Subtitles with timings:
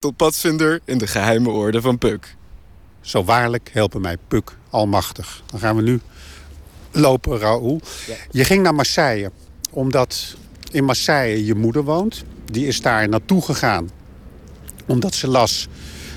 [0.00, 2.36] tot padvinder in de geheime orde van Puk.
[3.00, 5.42] Zo waarlijk helpen mij Puk almachtig.
[5.46, 6.00] Dan gaan we nu
[6.90, 7.80] lopen, Raoul.
[8.30, 9.30] Je ging naar Marseille,
[9.70, 10.36] omdat
[10.70, 12.24] in Marseille je moeder woont.
[12.44, 13.90] Die is daar naartoe gegaan,
[14.86, 15.68] omdat ze las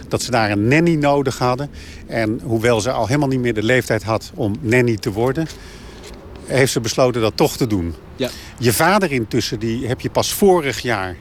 [0.08, 1.70] dat ze daar een nanny nodig hadden.
[2.08, 5.48] En hoewel ze al helemaal niet meer de leeftijd had om nanny te worden...
[6.46, 7.94] heeft ze besloten dat toch te doen.
[8.16, 8.30] Ja.
[8.58, 11.16] Je vader intussen, die heb je pas vorig jaar...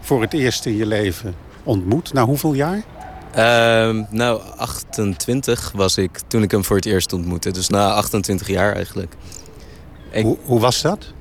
[0.00, 2.12] voor het eerst in je leven ontmoet.
[2.12, 2.82] Na hoeveel jaar?
[3.34, 7.50] Ehm, nou, 28 was ik toen ik hem voor het eerst ontmoette.
[7.50, 9.14] Dus na 28 jaar eigenlijk.
[10.22, 11.12] Hoe, hoe was dat?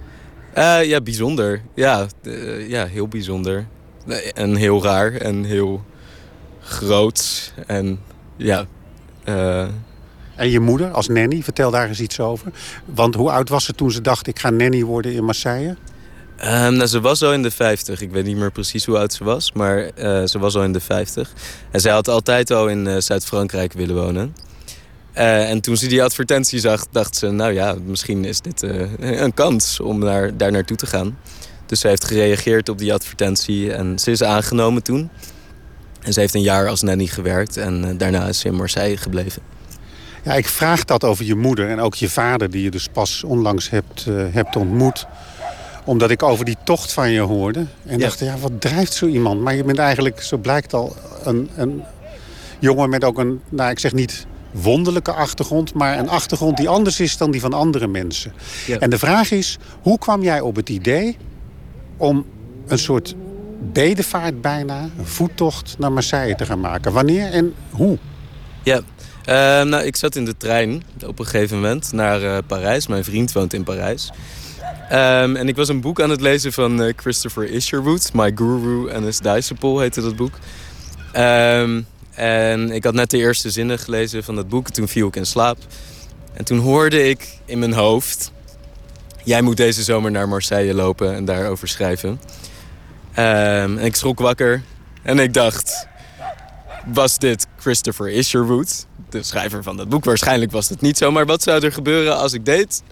[0.53, 1.62] Eh, ja, bijzonder.
[1.73, 3.66] Ja, eh, ja, heel bijzonder.
[4.34, 5.84] En heel raar en heel
[6.59, 7.53] groot.
[7.67, 8.00] En
[8.36, 8.66] ja...
[9.23, 9.67] eh,
[10.36, 12.52] En je moeder als nanny, vertel daar eens iets over.
[12.86, 14.27] Want hoe oud was ze toen ze dacht...
[14.27, 15.75] ik ga nanny worden in Marseille?
[16.38, 18.02] Ehm, nou, ze was al in de 50.
[18.02, 20.73] Ik weet niet meer precies hoe oud ze was, maar eh, ze was al in
[20.73, 21.34] de 50.
[21.71, 24.35] En zij had altijd al in eh, Zuid-Frankrijk willen wonen.
[25.13, 27.30] Eh, en toen ze die advertentie zag, dacht ze...
[27.30, 28.61] nou ja, misschien is dit
[29.00, 31.17] een kans om daar, daar naartoe te gaan.
[31.66, 35.09] Dus ze heeft gereageerd op die advertentie en ze is aangenomen toen.
[36.02, 39.41] En ze heeft een jaar als nanny gewerkt en daarna is ze in Marseille gebleven.
[40.23, 42.50] Ja, ik vraag dat over je moeder en ook je vader...
[42.50, 45.06] die je dus pas onlangs hebt, hebt ontmoet
[45.86, 47.66] omdat ik over die tocht van je hoorde.
[47.86, 48.05] En Ja.
[48.05, 49.41] dacht, ja, wat drijft zo iemand?
[49.41, 51.83] Maar je bent eigenlijk, zo blijkt al, een, een
[52.59, 53.41] jongen met ook een...
[53.50, 55.73] nou, ik zeg niet wonderlijke achtergrond...
[55.73, 58.33] maar een achtergrond die anders is dan die van andere mensen.
[58.67, 58.80] Ja.
[58.80, 61.17] En de vraag is, hoe kwam jij op het idee...
[61.97, 62.25] om
[62.67, 63.16] een soort
[63.73, 66.91] bedevaart bijna, een voettocht naar Marseille te gaan maken?
[66.94, 67.97] Wanneer en hoe?
[68.63, 68.81] Ja,
[69.25, 72.88] Ehm, nou, ik zat in de trein op een gegeven moment naar eh, Parijs.
[72.88, 74.11] Mijn vriend woont in Parijs.
[74.89, 78.13] Ehm, en ik was een boek aan het lezen van eh, Christopher Isherwood.
[78.13, 80.33] My Guru and His Disciple heette dat boek.
[81.11, 81.81] Ehm,
[82.13, 84.69] en ik had net de eerste zinnen gelezen van dat boek.
[84.69, 85.57] Toen viel ik in slaap.
[86.33, 88.33] En toen hoorde ik in mijn hoofd...
[89.23, 92.19] Jij moet deze zomer naar Marseille lopen en daarover schrijven.
[93.13, 94.61] Ehm, en ik schrok wakker
[95.03, 95.88] en ik dacht...
[96.94, 100.06] Was dit Christopher Isherwood, de schrijver van dat boek?
[100.06, 102.84] Waarschijnlijk was het niet zo, maar wat zou er gebeuren als ik deed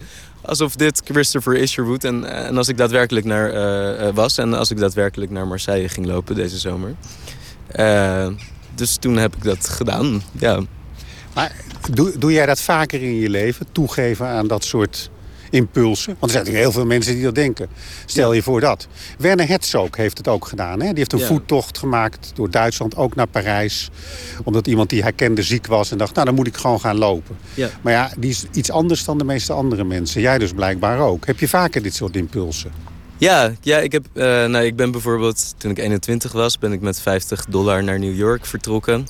[0.44, 4.70] alsof dit Christopher Isherwood en, en als ik daadwerkelijk naar eh, eh, was en als
[4.70, 6.94] ik daadwerkelijk naar Marseille ging lopen deze zomer.
[7.66, 8.28] Eh,
[8.74, 10.22] dus toen heb ik dat gedaan.
[10.32, 10.60] Ja.
[11.34, 11.52] Maar
[11.90, 13.66] doe, doe jij dat vaker in je leven?
[13.72, 15.10] Toegeven aan dat soort
[15.54, 16.16] impulsen?
[16.18, 17.68] Want er zijn natuurlijk heel veel mensen die dat denken.
[18.06, 18.86] Stel je voor dat.
[19.18, 20.80] Werner Herzog heeft het ook gedaan.
[20.80, 20.86] Hè?
[20.88, 21.26] Die heeft een Ja.
[21.26, 23.90] voettocht gemaakt door Duitsland, ook naar Parijs.
[24.44, 26.96] Omdat iemand die hij kende ziek was en dacht, nou dan moet ik gewoon gaan
[26.98, 27.36] lopen.
[27.54, 27.68] Ja.
[27.82, 30.20] Maar ja, die is iets anders dan de meeste andere mensen.
[30.20, 31.26] Jij dus blijkbaar ook.
[31.26, 32.72] Heb je vaker dit soort impulsen?
[33.18, 36.80] Ja, ja ik, heb, eh, nou, ik ben bijvoorbeeld, toen ik 21 was, ben ik
[36.80, 39.06] met 50 dollar naar New York vertrokken.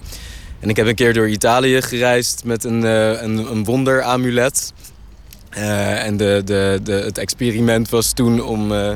[0.61, 4.73] En ik heb een keer door Italië gereisd met een, eh een, een wonderamulet.
[5.55, 8.93] Eh, en de, de, de, het experiment was toen om, eh,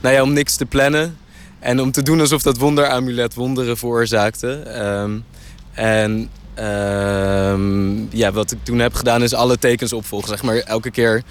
[0.00, 1.16] nou ja, om niks te plannen.
[1.58, 4.52] En om te doen alsof dat wonderamulet wonderen veroorzaakte.
[4.52, 5.18] Ehm,
[5.72, 10.28] en ehm, ja, wat ik toen heb gedaan is alle tekens opvolgen.
[10.28, 11.22] Zeg maar elke keer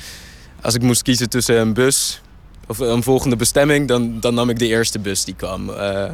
[0.62, 2.22] als ik moest kiezen tussen een bus
[2.68, 5.70] of een volgende bestemming, dan, dan nam ik de eerste bus die kwam.
[5.70, 6.10] Eh,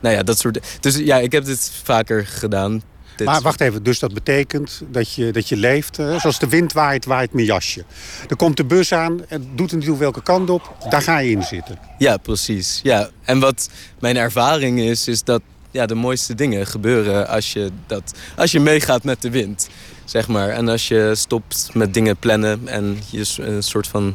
[0.00, 0.78] nou ja, dat soort.
[0.80, 2.82] Dus ja, ik heb dit vaker gedaan.
[3.16, 5.96] Dit Maar wacht even, dus dat betekent dat je, dat je leeft...
[5.96, 7.84] hè, zoals de wind waait, waait mijn jasje.
[8.28, 10.76] Er komt de bus aan, het doet er niet welke kant op.
[10.88, 11.78] Daar ga je in zitten.
[11.98, 12.80] Ja, precies.
[12.82, 13.10] Ja.
[13.24, 13.68] En wat
[13.98, 18.60] mijn ervaring is, is dat ja, de mooiste dingen gebeuren als je, dat, als je
[18.60, 19.68] meegaat met de wind.
[20.04, 20.48] Zeg maar.
[20.48, 24.14] En als je stopt met dingen plannen en je een soort van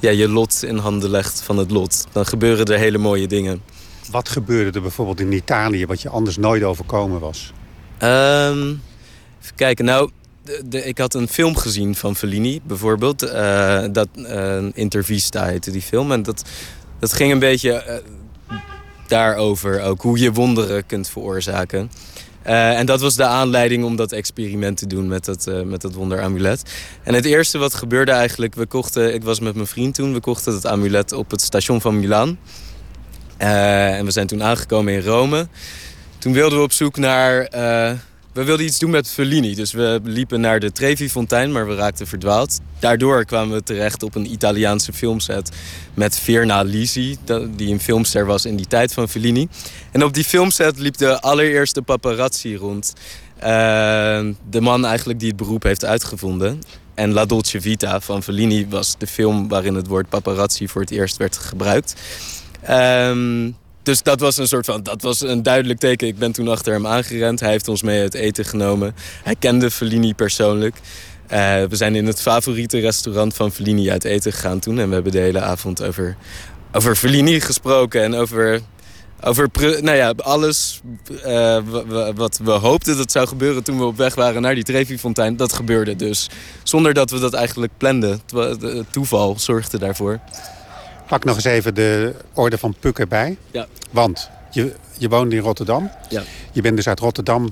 [0.00, 3.62] ja, je lot in handen legt van het lot, dan gebeuren er hele mooie dingen.
[4.10, 5.86] Wat gebeurde er bijvoorbeeld in Italië...
[5.86, 7.52] wat je anders nooit overkomen was?
[7.98, 8.68] Ehm,
[9.42, 9.84] even kijken.
[9.84, 10.10] Nou,
[10.64, 13.22] de, ik had een film gezien van Fellini, bijvoorbeeld.
[13.22, 16.12] eh, dat uh, Intervista heette die film.
[16.12, 16.44] En dat,
[16.98, 17.96] dat ging een beetje eh,
[19.06, 20.02] daarover ook.
[20.02, 21.90] Hoe je wonderen kunt veroorzaken.
[22.42, 26.62] En dat was de aanleiding om dat experiment te doen met dat, met dat wonderamulet.
[27.02, 28.54] En het eerste wat gebeurde eigenlijk...
[28.54, 30.12] We kochten, ik was met mijn vriend toen.
[30.12, 32.38] We kochten het amulet op het station van Milaan.
[33.36, 35.48] En we zijn toen aangekomen in Rome.
[36.18, 37.42] Toen wilden we op zoek naar...
[37.42, 37.92] eh,
[38.32, 39.54] we wilden iets doen met Fellini.
[39.54, 42.60] Dus we liepen naar de Trevi-fontein, maar we raakten verdwaald.
[42.78, 45.50] Daardoor kwamen we terecht op een Italiaanse filmset...
[45.94, 47.16] met Virna Lisi,
[47.56, 49.48] die een filmster was in die tijd van Fellini.
[49.92, 52.92] En op die filmset liep de allereerste paparazzi rond.
[53.36, 53.48] Eh,
[54.50, 56.60] de man eigenlijk die het beroep heeft uitgevonden.
[56.94, 60.90] En La Dolce Vita van Fellini was de film waarin het woord paparazzi voor het
[60.90, 61.94] eerst werd gebruikt.
[62.60, 63.50] Ehm,
[63.88, 66.06] dus dat was een soort van, dat was een duidelijk teken.
[66.06, 67.40] Ik ben toen achter hem aangerend.
[67.40, 68.94] Hij heeft ons mee het eten genomen.
[69.22, 70.76] Hij kende Fellini persoonlijk.
[71.26, 71.38] Eh,
[71.68, 74.78] we zijn in het favoriete restaurant van Fellini uit eten gegaan toen.
[74.78, 76.16] En we hebben de hele avond over,
[76.72, 78.02] over Fellini gesproken.
[78.02, 78.60] En over,
[79.20, 79.50] over
[79.82, 80.80] nou ja, alles
[81.26, 81.58] uh,
[82.14, 85.36] wat we hoopten dat zou gebeuren toen we op weg waren naar die Trevi-fontein.
[85.36, 86.30] Dat gebeurde dus.
[86.62, 88.20] Zonder dat we dat eigenlijk planden.
[88.90, 90.20] Toeval zorgde daarvoor.
[91.08, 93.36] Pak nog eens even de orde van Puk erbij.
[93.50, 93.66] Ja.
[93.90, 95.90] Want je, je woont in Rotterdam.
[96.08, 96.22] Ja.
[96.52, 97.50] Je bent dus uit Rotterdam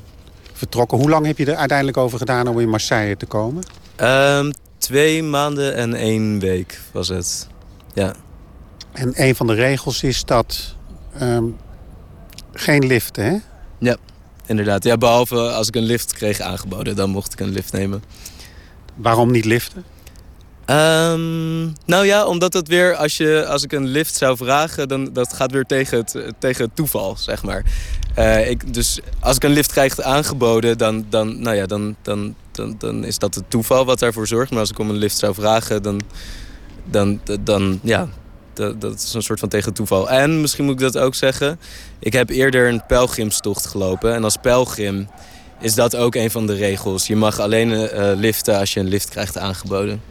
[0.52, 0.98] vertrokken.
[0.98, 3.62] Hoe lang heb je er uiteindelijk over gedaan om in Marseille te komen?
[4.00, 7.48] Um, twee maanden en één week was het.
[7.94, 8.14] Ja.
[8.92, 10.76] En een van de regels is dat
[11.22, 11.56] um,
[12.52, 13.36] geen liften, hè?
[13.78, 13.96] Ja,
[14.46, 14.84] inderdaad.
[14.84, 18.02] Ja, behalve als ik een lift kreeg aangeboden, dan mocht ik een lift nemen.
[18.94, 19.84] Waarom niet liften?
[20.70, 25.12] Um, nou ja, omdat het weer, als, je, als ik een lift zou vragen, dan
[25.12, 27.64] dat gaat weer tegen het, tegen toeval, zeg maar.
[28.18, 32.34] Uh, ik, dus als ik een lift krijg aangeboden, dan, dan, nou ja, dan, dan,
[32.52, 34.50] dan, dan is dat het toeval wat daarvoor zorgt.
[34.50, 36.00] Maar als ik om een lift zou vragen, dan,
[36.84, 38.08] dan, dan ja,
[38.54, 40.10] dat, is een soort van tegen toeval.
[40.10, 41.60] En misschien moet ik dat ook zeggen,
[41.98, 44.14] ik heb eerder een pelgrimstocht gelopen.
[44.14, 45.08] En als pelgrim
[45.60, 47.06] is dat ook een van de regels.
[47.06, 50.02] Je mag alleen uh, liften als je een lift krijgt aangeboden.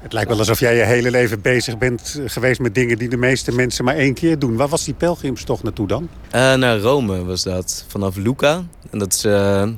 [0.00, 3.16] Het lijkt wel alsof jij je hele leven bezig bent geweest met dingen die de
[3.16, 4.56] meeste mensen maar één keer doen.
[4.56, 6.08] Waar was die pelgrimstocht naartoe dan?
[6.26, 8.64] Uh, naar Rome was dat, vanaf Lucca.
[8.90, 9.68] En dat is uh,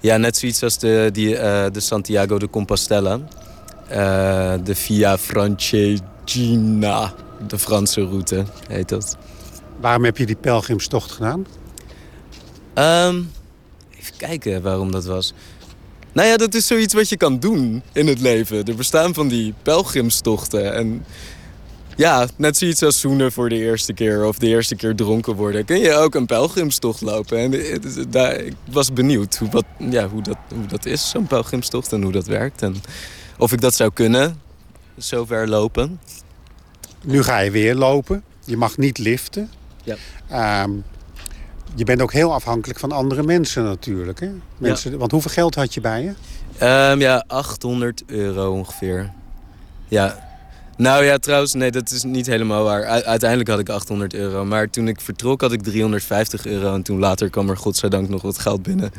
[0.00, 3.20] ja, net zoiets als de, die, uh, de Santiago de Compostela.
[4.62, 7.14] de Via Francesina,
[7.46, 9.16] de Franse route heet dat.
[9.80, 11.46] Waarom heb je die pelgrimstocht gedaan?
[12.74, 13.30] Um,
[13.98, 15.34] even kijken waarom dat was.
[16.12, 18.64] Nou ja, dat is zoiets wat je kan doen in het leven.
[18.64, 20.74] Er bestaan van die pelgrimstochten.
[20.74, 21.04] En
[21.96, 25.64] ja, net zoiets als zoenen voor de eerste keer of de eerste keer dronken worden.
[25.64, 27.38] Kun je ook een pelgrimstocht lopen.
[27.38, 31.92] En daar, ik was benieuwd hoe, wat, ja, hoe, dat, hoe dat is, zo'n pelgrimstocht.
[31.92, 32.62] En hoe dat werkt.
[32.62, 32.76] En
[33.38, 34.40] of ik dat zou kunnen,
[34.98, 36.00] zo ver lopen.
[37.04, 38.24] Nu ga je weer lopen.
[38.44, 39.50] Je mag niet liften.
[39.84, 40.62] Ja.
[40.64, 40.84] Um,
[41.74, 44.20] je bent ook heel afhankelijk van andere mensen natuurlijk.
[44.20, 44.30] Hè?
[44.58, 46.12] Mensen, Want hoeveel geld had je bij je?
[46.90, 49.10] Um, ja, 800 euro ongeveer.
[49.88, 50.30] Ja.
[50.76, 52.84] Nou ja, trouwens, nee, dat is niet helemaal waar.
[52.84, 54.44] uiteindelijk had ik 800 euro.
[54.44, 56.74] Maar toen ik vertrok had ik 350 euro.
[56.74, 58.92] En toen later kwam er godzijdank nog wat geld binnen.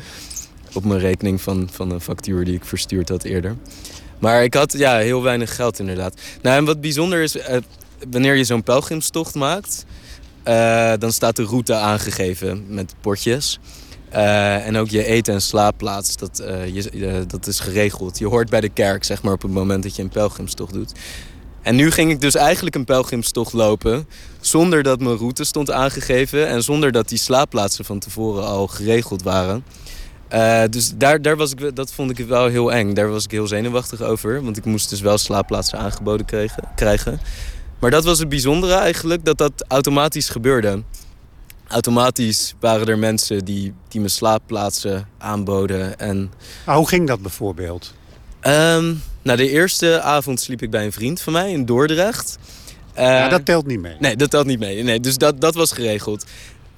[0.73, 3.55] Op mijn rekening van, van een factuur die ik verstuurd had eerder.
[4.19, 6.15] Maar ik had ja, heel weinig geld inderdaad.
[6.41, 7.43] Nou, en wat bijzonder is, uh,
[8.09, 9.85] wanneer je zo'n pelgrimstocht maakt...
[10.47, 13.59] Uh, dan staat de route aangegeven met potjes.
[14.13, 18.19] Uh, en ook je eten- en slaapplaats, dat, uh, je, dat is geregeld.
[18.19, 20.91] Je hoort bij de kerk, zeg maar, op het moment dat je een pelgrimstocht doet.
[21.61, 24.07] En nu ging ik dus eigenlijk een pelgrimstocht lopen...
[24.41, 26.47] zonder dat mijn route stond aangegeven...
[26.47, 29.63] en zonder dat die slaapplaatsen van tevoren al geregeld waren.
[30.69, 32.93] Dus daar, daar was ik, dat vond ik wel heel eng.
[32.93, 34.43] Daar was ik heel zenuwachtig over.
[34.43, 36.25] Want ik moest dus wel slaapplaatsen aangeboden
[36.75, 37.19] krijgen.
[37.83, 40.83] Maar dat was het bijzondere eigenlijk, dat dat automatisch gebeurde.
[41.67, 45.99] Automatisch waren er mensen die, die me slaapplaatsen aanboden.
[45.99, 46.31] En...
[46.65, 47.93] Maar hoe ging dat bijvoorbeeld?
[48.41, 52.37] Um, nou, de eerste avond sliep ik bij een vriend van mij in Dordrecht.
[52.97, 53.95] Uh, ja, dat telt niet mee.
[53.99, 54.83] Nee, dat telt niet mee.
[54.83, 56.25] Nee, dus dat, dat was geregeld.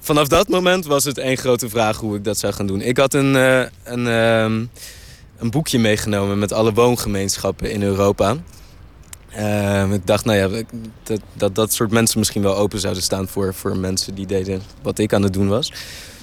[0.00, 2.80] Vanaf dat moment was het één grote vraag hoe ik dat zou gaan doen.
[2.80, 4.66] Ik had een, uh, een, uh,
[5.38, 8.36] een boekje meegenomen met alle woongemeenschappen in Europa.
[9.36, 10.62] Uh, ik dacht, nou ja,
[11.02, 14.62] dat, dat dat soort mensen misschien wel open zouden staan voor, voor mensen die deden
[14.82, 15.72] wat ik aan het doen was.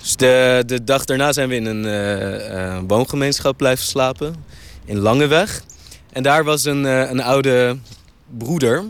[0.01, 4.35] Dus de, de dag daarna zijn we in een uh, woongemeenschap blijven slapen.
[4.85, 5.63] In Langeweg.
[6.11, 7.77] En daar was een, uh, een oude
[8.37, 8.83] broeder.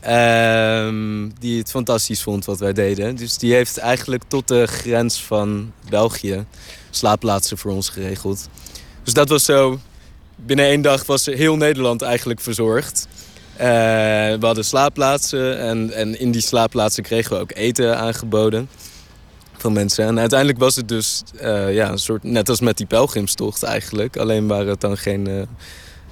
[0.00, 3.16] Ehm, die het fantastisch vond wat wij deden.
[3.16, 6.44] Dus die heeft eigenlijk tot de grens van België
[6.90, 8.48] slaapplaatsen voor ons geregeld.
[9.02, 9.78] Dus dat was zo.
[10.36, 13.08] Binnen één dag was heel Nederland eigenlijk verzorgd.
[13.58, 18.68] Uh, we hadden slaapplaatsen en, en in die slaapplaatsen kregen we ook eten aangeboden
[19.56, 20.04] van mensen.
[20.04, 24.16] En uiteindelijk was het dus uh, ja, een soort, net als met die pelgrimstocht eigenlijk.
[24.16, 25.42] Alleen waren het dan geen, uh,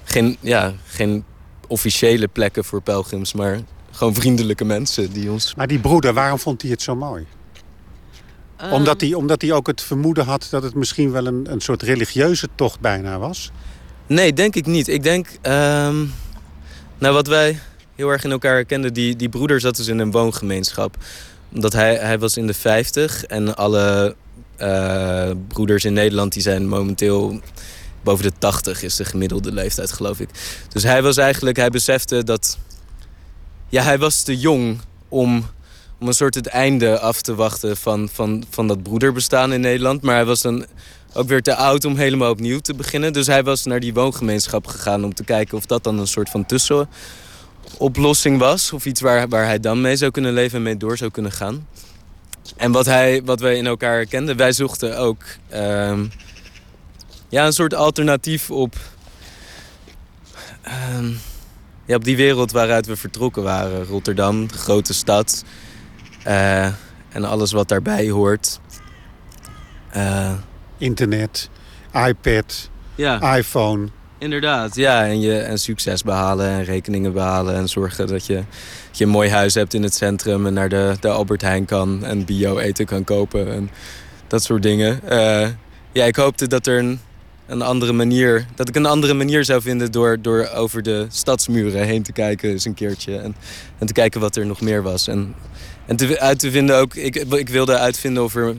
[0.03, 1.23] geen, ja, geen
[1.67, 3.59] officiële plekken voor pelgrims, maar
[3.91, 5.55] gewoon vriendelijke mensen die ons...
[5.55, 7.25] Maar die broeder, waarom vond hij het zo mooi?
[8.61, 8.71] Um...
[8.71, 11.81] Omdat, hij, omdat hij ook het vermoeden had dat het misschien wel een, een soort
[11.81, 13.51] religieuze tocht bijna was?
[14.07, 14.87] Nee, denk ik niet.
[14.87, 15.27] Ik denk...
[15.41, 16.13] Um...
[16.97, 17.59] Nou, wat wij
[17.95, 20.95] heel erg in elkaar herkenden, die, die broeder zat dus in een woongemeenschap.
[21.53, 24.15] Omdat hij, hij was in de 50 en alle
[24.61, 27.41] uh, broeders in Nederland die zijn momenteel
[28.03, 30.29] boven de 80 is de gemiddelde leeftijd, geloof ik.
[30.69, 32.57] Dus hij was eigenlijk, hij besefte dat.
[33.69, 35.45] Ja, hij was te jong om,
[35.99, 40.01] om een soort het einde af te wachten van, van, van dat broederbestaan in Nederland.
[40.01, 40.65] Maar hij was dan
[41.13, 43.13] ook weer te oud om helemaal opnieuw te beginnen.
[43.13, 46.29] Dus hij was naar die woongemeenschap gegaan om te kijken of dat dan een soort
[46.29, 48.73] van tussenoplossing was.
[48.73, 51.31] Of iets waar, waar hij dan mee zou kunnen leven en mee door zou kunnen
[51.31, 51.67] gaan.
[52.55, 56.05] En wat, hij, wat wij in elkaar herkenden, wij zochten ook ehm,
[57.29, 58.75] ja, een soort alternatief op,
[60.61, 61.11] ehm,
[61.85, 63.85] ja, op die wereld waaruit we vertrokken waren.
[63.85, 65.43] Rotterdam, de grote stad
[66.23, 66.65] eh,
[67.09, 68.59] en alles wat daarbij hoort.
[70.77, 71.49] Internet,
[71.93, 73.35] iPad, ja.
[73.37, 73.87] iPhone.
[74.19, 75.05] Inderdaad, ja.
[75.05, 77.55] En, je, en succes behalen en rekeningen behalen.
[77.55, 78.35] En zorgen dat je,
[78.87, 80.45] dat je een mooi huis hebt in het centrum.
[80.45, 82.05] En naar de, de Albert Heijn kan.
[82.05, 83.51] En bio eten kan kopen.
[83.51, 83.69] En
[84.27, 84.99] dat soort dingen.
[85.09, 85.47] Uh,
[85.91, 86.99] ja, ik hoopte dat er een,
[87.47, 88.45] een andere manier...
[88.55, 92.49] Dat ik een andere manier zou vinden door, door over de stadsmuren heen te kijken
[92.49, 93.17] eens een keertje.
[93.17, 93.35] En,
[93.77, 95.07] en te kijken wat er nog meer was.
[95.07, 95.35] En,
[95.85, 96.95] en te, uit te vinden ook...
[96.95, 98.55] Ik, ik wilde uitvinden of er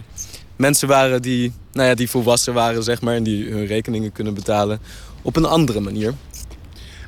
[0.58, 3.14] mensen waren die, nou ja, die volwassen waren, zeg maar.
[3.14, 4.80] En die hun rekeningen kunnen betalen
[5.22, 6.14] op een andere manier.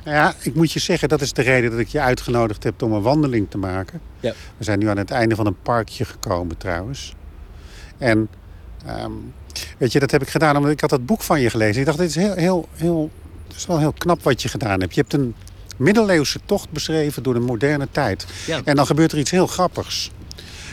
[0.03, 2.81] Nou ja, ik moet je zeggen, dat is de reden dat ik je uitgenodigd heb
[2.81, 4.01] om een wandeling te maken.
[4.19, 4.33] Ja.
[4.57, 7.15] We zijn nu aan het einde van een parkje gekomen trouwens.
[7.97, 8.29] En
[8.85, 9.11] ehm,
[9.77, 11.79] weet je, dat heb ik gedaan omdat ik had dat boek van je gelezen.
[11.79, 13.11] Ik dacht, dit is heel, heel, heel,
[13.47, 14.95] het is wel heel knap wat je gedaan hebt.
[14.95, 15.35] Je hebt een
[15.77, 18.25] middeleeuwse tocht beschreven door de moderne tijd.
[18.47, 18.61] Ja.
[18.63, 20.11] En dan gebeurt er iets heel grappigs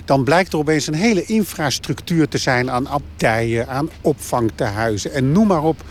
[0.04, 5.46] dan blijkt er opeens een hele infrastructuur te zijn aan abdijen, aan opvangtehuizen en noem
[5.46, 5.82] maar op.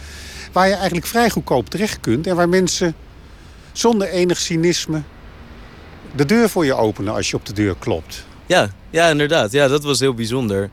[0.51, 2.95] Waar je eigenlijk vrij goedkoop terecht kunt en waar mensen
[3.71, 5.01] zonder enig cynisme
[6.15, 8.25] de deur voor je openen als je op de deur klopt.
[8.45, 9.51] Ja, ja inderdaad.
[9.51, 10.69] Ja, dat was heel bijzonder.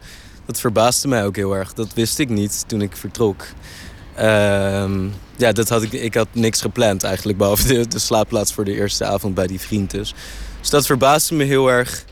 [0.47, 1.73] Dat verbaasde mij ook heel erg.
[1.73, 3.47] Dat wist ik niet toen ik vertrok.
[4.15, 8.75] Ehm, ja, dat had ik, ik had niks gepland eigenlijk, behalve de, slaapplaats voor de
[8.75, 10.15] eerste avond bij die vriend dus.
[10.61, 12.05] Dus dat verbaasde me heel erg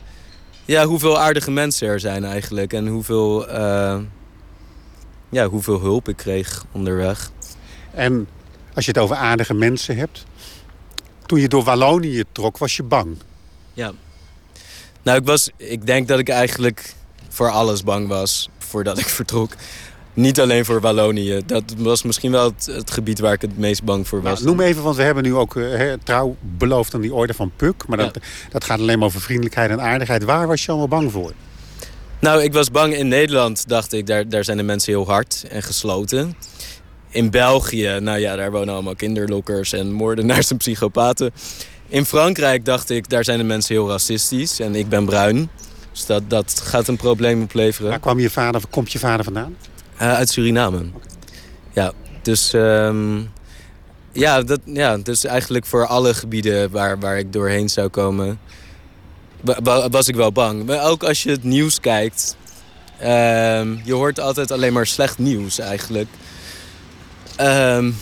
[0.65, 2.73] ja, hoeveel aardige mensen er zijn eigenlijk.
[2.73, 3.99] En hoeveel, uh,
[5.29, 7.31] ja, hoeveel hulp ik kreeg onderweg.
[7.91, 8.27] En
[8.73, 10.25] als je het over aardige mensen hebt.
[11.25, 13.17] Toen je door Wallonië trok, was je bang?
[13.73, 13.91] Ja.
[15.01, 16.93] Nou, ik, was, ik denk dat ik eigenlijk
[17.29, 19.53] voor alles bang was voordat ik vertrok.
[20.13, 21.41] Niet alleen voor Wallonië.
[21.45, 24.41] Dat was misschien wel het, gebied waar ik het meest bang voor was.
[24.41, 27.51] Nou, noem even, want we hebben nu ook uh, trouw beloofd aan die orde van
[27.55, 27.87] Puk.
[27.87, 28.17] Maar dat,
[28.49, 30.23] dat gaat alleen maar over vriendelijkheid en aardigheid.
[30.23, 31.33] Waar was je allemaal bang voor?
[32.19, 34.07] Nou, ik was bang in Nederland, dacht ik.
[34.07, 36.35] Daar, daar zijn de mensen heel hard en gesloten.
[37.09, 41.31] In België, nou ja, daar wonen allemaal kinderlokkers en moordenaars en psychopaten.
[41.87, 45.49] In Frankrijk dacht ik, daar zijn de mensen heel racistisch en ik ben bruin.
[45.91, 47.89] Dus dat, dat gaat een probleem opleveren.
[47.89, 49.55] Waar kwam je vader, komt je vader vandaan?
[50.01, 50.85] Uh, uit Suriname.
[51.73, 53.31] Ja, dus, um,
[54.11, 58.39] ja, dat, ja, dus eigenlijk voor alle gebieden waar, waar ik doorheen zou komen...
[59.91, 60.65] was ik wel bang.
[60.65, 62.35] Maar ook als je het nieuws kijkt...
[63.03, 66.07] Um, je hoort altijd alleen maar slecht nieuws eigenlijk.
[67.41, 67.95] Um,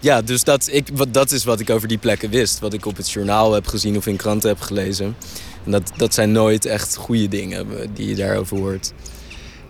[0.00, 2.58] ja, dus dat, ik, dat is wat ik over die plekken wist.
[2.58, 5.16] Wat ik op het journaal heb gezien of in kranten heb gelezen.
[5.64, 8.92] En dat, dat zijn nooit echt goede dingen die je daarover hoort.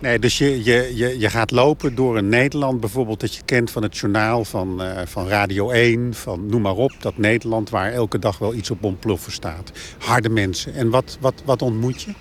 [0.03, 3.19] Nee, dus je, je, je, je gaat lopen door een Nederland bijvoorbeeld...
[3.19, 6.91] dat je kent van het journaal van, uh, van Radio 1, van noem maar op.
[6.99, 9.71] Dat Nederland waar elke dag wel iets op ontploffen staat.
[9.97, 10.73] Harde mensen.
[10.73, 12.13] En wat, wat, wat ontmoet je?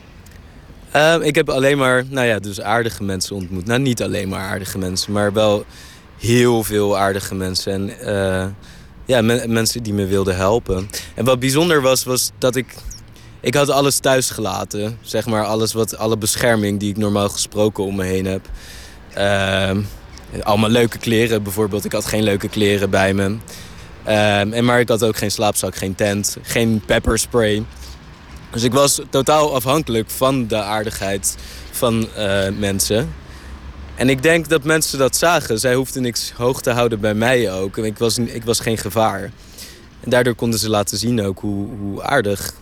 [0.96, 3.66] Uh, ik heb alleen maar, nou ja, dus aardige mensen ontmoet.
[3.66, 5.64] Nou, niet alleen maar aardige mensen, maar wel
[6.18, 7.72] heel veel aardige mensen.
[7.72, 8.46] En uh,
[9.04, 10.88] ja, mensen die me wilden helpen.
[11.14, 12.74] En wat bijzonder was, was dat ik
[13.42, 14.98] ik had alles thuis gelaten.
[15.00, 18.48] Zeg maar alles wat, alle bescherming die ik normaal gesproken om me heen heb.
[19.18, 19.78] Uh,
[20.42, 21.84] allemaal leuke kleren bijvoorbeeld.
[21.84, 23.36] Ik had geen leuke kleren bij me.
[24.06, 27.64] Uh, en maar ik had ook geen slaapzak, geen tent, geen pepperspray.
[28.50, 31.36] Dus ik was totaal afhankelijk van de aardigheid
[31.70, 33.14] van uh, mensen.
[33.94, 35.58] En ik denk dat mensen dat zagen.
[35.58, 37.78] Zij hoefden niks hoog te houden bij mij ook.
[37.78, 39.30] Ik was, ik was geen gevaar.
[40.00, 42.54] En daardoor konden ze laten zien ook hoe, hoe aardig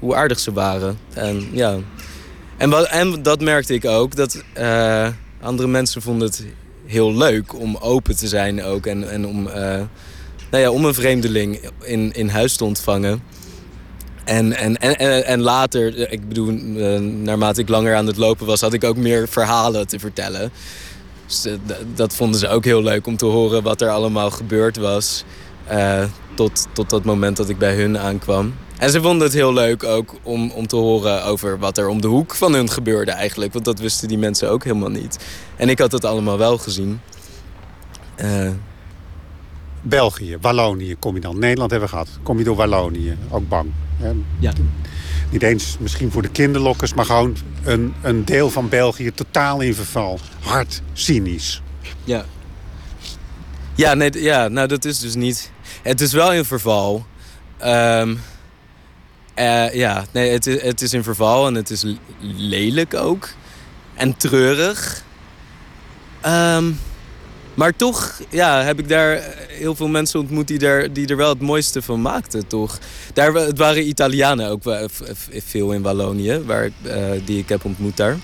[0.00, 0.98] hoe aardig ze waren.
[1.12, 1.76] En, ja.
[2.56, 5.08] en, wat, en dat merkte ik ook, dat uh,
[5.40, 6.44] andere mensen vonden het
[6.86, 8.86] heel leuk om open te zijn ook.
[8.86, 9.54] En, en om, uh,
[10.50, 13.22] nou ja, om een vreemdeling in, in huis te ontvangen.
[14.24, 18.60] En, en, en, en later, ik bedoel, uh, naarmate ik langer aan het lopen was,
[18.60, 20.52] had ik ook meer verhalen te vertellen.
[21.26, 21.46] Dus
[21.94, 25.24] dat vonden ze ook heel leuk om te horen wat er allemaal gebeurd was.
[26.34, 28.54] tot, tot dat moment dat ik bij hun aankwam.
[28.80, 32.00] En ze vonden het heel leuk ook om, om te horen over wat er om
[32.00, 33.52] de hoek van hun gebeurde eigenlijk.
[33.52, 35.18] Want dat wisten die mensen ook helemaal niet.
[35.56, 37.00] En ik had het allemaal wel gezien.
[38.16, 38.50] Uh...
[39.82, 41.38] België, Wallonië kom je dan.
[41.38, 42.18] Nederland hebben we gehad.
[42.22, 43.70] Kom je door Wallonië, ook bang.
[44.38, 44.52] Ja.
[45.30, 49.74] niet eens misschien voor de kinderlokkers, maar gewoon een, een deel van België totaal in
[49.74, 50.18] verval.
[50.40, 51.62] Hard, cynisch.
[52.04, 52.24] Ja.
[53.74, 55.50] Ja, nee, ja, nou dat is dus niet...
[55.82, 57.06] Het is wel in verval.
[57.58, 58.14] Ehm,
[59.34, 61.84] eh, ja, nee, het is, het is in verval en het is
[62.36, 63.28] lelijk ook.
[63.94, 65.02] En treurig.
[66.26, 66.78] Um,
[67.54, 71.28] maar toch ja, heb ik daar heel veel mensen ontmoet die er, die er wel
[71.28, 72.78] het mooiste van maakten, toch?
[73.12, 74.62] Daar, het waren Italianen ook
[75.28, 76.94] veel in Wallonië, waar, uh,
[77.24, 78.16] die ik heb ontmoet daar.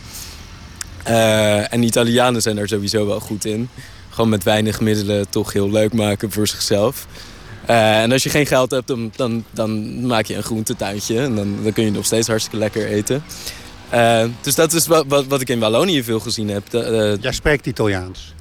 [1.08, 3.68] Uh, en Italianen zijn daar sowieso wel goed in.
[4.10, 7.06] Gewoon met weinig middelen toch heel leuk maken voor zichzelf.
[7.70, 11.20] Uh, en als je geen geld hebt, dan, dan, dan maak je een groentetuintje.
[11.20, 13.22] En dan, dan kun je nog steeds hartstikke lekker eten.
[14.40, 16.62] dus dat is wat, wat, wat, ik in Wallonië veel gezien heb.
[17.20, 18.34] Jij spreekt Italiaans?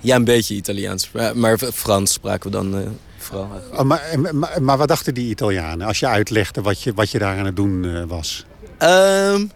[0.00, 1.10] Ja, een beetje Italiaans.
[1.34, 3.48] Maar Frans spraken we dan vooral.
[3.72, 7.18] Oh, maar, maar, maar, wat dachten die Italianen als je uitlegde wat je, wat je
[7.18, 8.44] daar aan het doen was?
[8.78, 9.50] Um,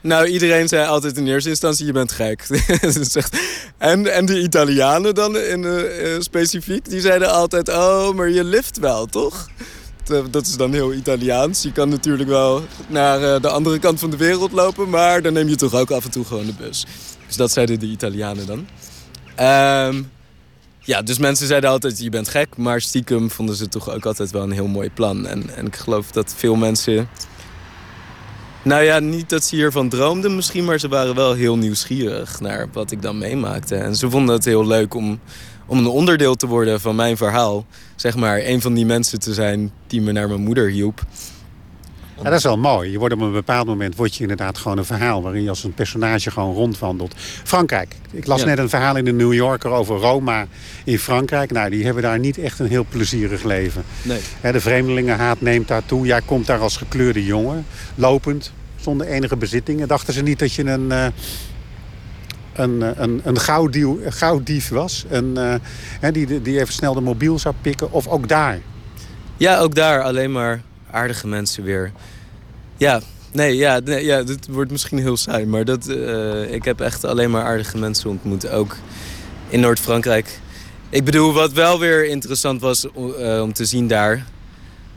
[0.00, 2.46] nou, iedereen zei altijd in eerste instantie, je bent gek.
[3.78, 5.80] en, en de Italianen dan in, uh,
[6.18, 7.68] specifiek, die zeiden altijd...
[7.68, 9.48] oh, maar je lift wel, toch?
[10.30, 11.62] Dat is dan heel Italiaans.
[11.62, 14.90] Je kan natuurlijk wel naar de andere kant van de wereld lopen...
[14.90, 16.86] maar dan neem je toch ook af en toe gewoon de bus.
[17.26, 18.66] Dus dat zeiden de Italianen dan.
[19.46, 20.10] Um,
[20.80, 22.56] ja, dus mensen zeiden altijd, je bent gek.
[22.56, 25.26] Maar stiekem vonden ze toch ook altijd wel een heel mooi plan.
[25.26, 27.08] En, en ik geloof dat veel mensen...
[28.66, 30.64] Nou ja, niet dat ze hiervan droomden misschien...
[30.64, 33.76] maar ze waren wel heel nieuwsgierig naar wat ik dan meemaakte.
[33.76, 35.20] En ze vonden het heel leuk om,
[35.66, 37.66] om een onderdeel te worden van mijn verhaal.
[37.96, 41.02] Zeg maar, een van die mensen te zijn die me naar mijn moeder hielp.
[42.16, 42.90] Ja, dat is wel mooi.
[42.90, 45.22] Je wordt op een bepaald moment word je inderdaad gewoon een verhaal...
[45.22, 47.14] waarin je als een personage gewoon rondwandelt.
[47.44, 47.96] Frankrijk.
[48.10, 50.46] Ik las net een verhaal in de New Yorker over Roma
[50.84, 51.50] in Frankrijk.
[51.50, 53.84] Nou, die hebben daar niet echt een heel plezierig leven.
[54.02, 54.52] Nee.
[54.52, 56.06] de vreemdelingenhaat neemt daar toe.
[56.06, 59.88] Jij komt daar als gekleurde jongen, lopend, zonder enige bezittingen.
[59.88, 60.86] Dachten ze niet dat je een...
[60.90, 61.06] Uh,
[62.52, 65.04] een, een, een gouddief, gouddief was.
[65.08, 65.34] Een,
[66.02, 67.92] uh, die, die even snel de mobiel zou pikken.
[67.92, 68.60] Of ook daar.
[69.36, 70.02] Ja, ook daar.
[70.02, 70.62] Alleen maar
[70.96, 71.92] aardige mensen weer.
[72.76, 73.00] Ja,
[73.32, 77.04] nee, ja, nee, ja dit wordt misschien heel saai, maar dat, uh, ik heb echt
[77.04, 78.48] alleen maar aardige mensen ontmoet.
[78.48, 78.76] Ook
[79.48, 80.38] in Noord-Frankrijk.
[80.90, 84.24] Ik bedoel, wat wel weer interessant was uh, om te zien daar.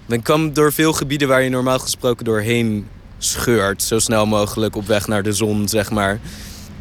[0.05, 3.83] Men kwam door veel gebieden waar je normaal gesproken doorheen scheurt.
[3.83, 6.19] Zo snel mogelijk op weg naar de zon, zeg maar.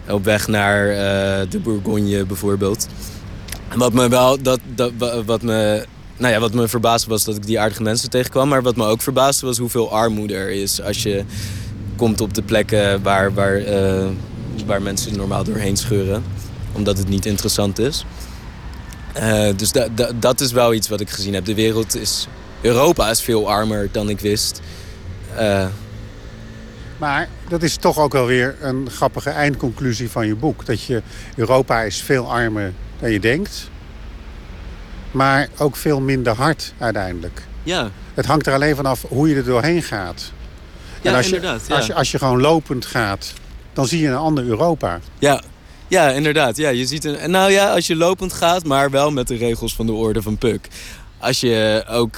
[0.09, 2.87] Op weg naar uh, de Bourgogne bijvoorbeeld.
[3.75, 4.93] Wat me wel, dat, dat,
[5.27, 5.87] wat me
[6.19, 8.49] nou ja, wat me verbaasde was dat ik die aardige mensen tegenkwam.
[8.49, 11.25] Maar wat me ook verbaasde was hoeveel armoede er is als je
[11.97, 14.07] komt op de plekken waar, waar, uh,
[14.67, 16.25] waar mensen normaal doorheen scheuren.
[16.73, 18.05] Omdat het niet interessant is.
[19.17, 21.45] Uh, dus da, da, dat is wel iets wat ik gezien heb.
[21.45, 22.27] De wereld is...
[22.61, 24.61] Europa is veel armer dan ik wist.
[25.39, 25.67] Uh,
[26.99, 30.67] maar dat is toch ook wel weer een grappige eindconclusie van je boek.
[30.67, 31.03] Dat je
[31.37, 33.71] Europa is veel armer dan je denkt
[35.11, 37.47] maar ook veel minder hard uiteindelijk.
[37.63, 37.91] Ja.
[38.15, 40.33] Het hangt er alleen vanaf hoe je er doorheen gaat.
[41.03, 41.67] Ja, en als inderdaad.
[41.67, 43.33] Je, als, je, als je gewoon lopend gaat,
[43.73, 45.01] dan zie je een ander Europa.
[45.19, 45.43] Ja,
[45.89, 46.57] ja inderdaad.
[46.57, 49.75] Ja, je ziet een, nou ja, als je lopend gaat, maar wel met de regels
[49.75, 50.69] van de orde van Puk.
[51.19, 52.17] Als je ook,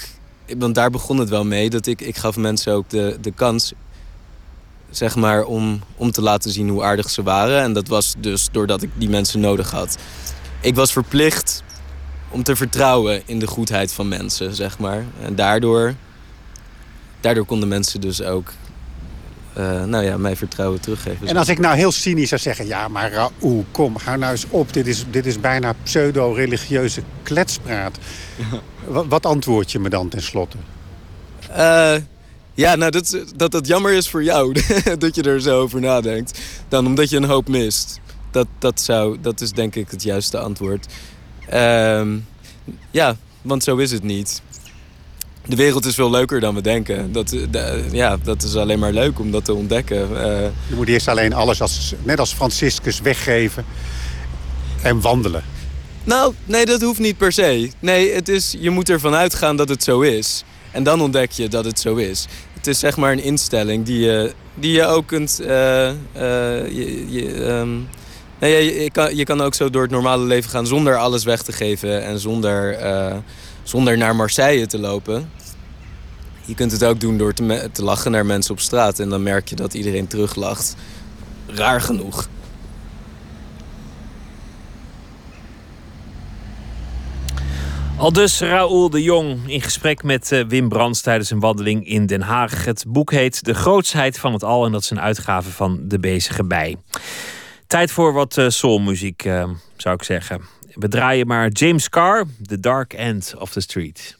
[0.58, 3.72] want daar begon het wel mee, dat ik, ik gaf mensen ook de, de kans
[4.90, 7.62] zeg maar, om, om te laten zien hoe aardig ze waren.
[7.62, 9.96] En dat was dus doordat ik die mensen nodig had.
[10.60, 11.62] Ik was verplicht
[12.30, 15.04] om te vertrouwen in de goedheid van mensen, zeg maar.
[15.22, 15.94] En daardoor,
[17.20, 18.52] daardoor konden mensen dus ook
[19.58, 21.26] uh, nou ja, mij vertrouwen teruggeven.
[21.26, 22.66] En als ik nou heel cynisch zou zeggen...
[22.66, 24.72] ja, maar Raoul, kom, hou nou eens op.
[24.72, 27.98] Dit is, dit is bijna pseudo-religieuze kletspraat.
[28.84, 30.56] wat, wat, antwoord je me dan tenslotte?
[31.50, 31.94] Uh,
[32.54, 34.54] ja, nou, dat, dat dat jammer is voor jou.
[34.98, 36.40] dat je er zo over nadenkt.
[36.68, 38.00] Dan omdat je een hoop mist.
[38.30, 40.86] Dat, dat, zou, dat is denk ik het juiste antwoord.
[41.54, 42.26] Um,
[42.90, 44.42] ja, want zo is het niet.
[45.46, 47.12] De wereld is veel leuker dan we denken.
[47.12, 47.36] Dat,
[47.92, 50.10] ja, dat is alleen maar leuk om dat te ontdekken.
[50.12, 50.18] Uh,
[50.68, 53.64] je moet eerst alleen alles, als, net als Franciscus, weggeven
[54.82, 55.42] en wandelen.
[56.04, 57.70] Nou, nee, dat hoeft niet per se.
[57.78, 60.44] Nee, het is, je moet ervan uitgaan dat het zo is.
[60.70, 62.26] En dan ontdek je dat het zo is.
[62.52, 65.38] Het is zeg maar een instelling die je, die je ook kunt...
[65.40, 65.92] Uh, uh,
[66.68, 67.88] je, je, um,
[68.40, 71.42] Nee, je, kan, je kan ook zo door het normale leven gaan zonder alles weg
[71.42, 73.16] te geven en zonder, uh,
[73.62, 75.30] zonder naar Marseille te lopen.
[76.44, 79.22] Je kunt het ook doen door te, te lachen naar mensen op straat en dan
[79.22, 80.76] merk je dat iedereen teruglacht.
[81.46, 82.28] Raar genoeg.
[87.96, 92.06] Al dus Raoul de Jong in gesprek met eh, Wim Brands tijdens een wandeling in
[92.06, 92.64] Den Haag.
[92.64, 95.98] Het boek heet De Grootsheid van het Al en dat is een uitgave van De
[95.98, 96.76] Bezige Bij.
[97.70, 100.40] Tijd voor wat uh, soulmuziek, uh, zou ik zeggen.
[100.74, 104.18] We draaien maar James Carr, The Dark End of the Street.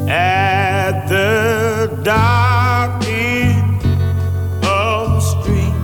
[0.00, 3.84] At the dark end
[4.60, 5.74] of the street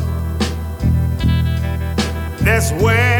[2.44, 3.12] That's where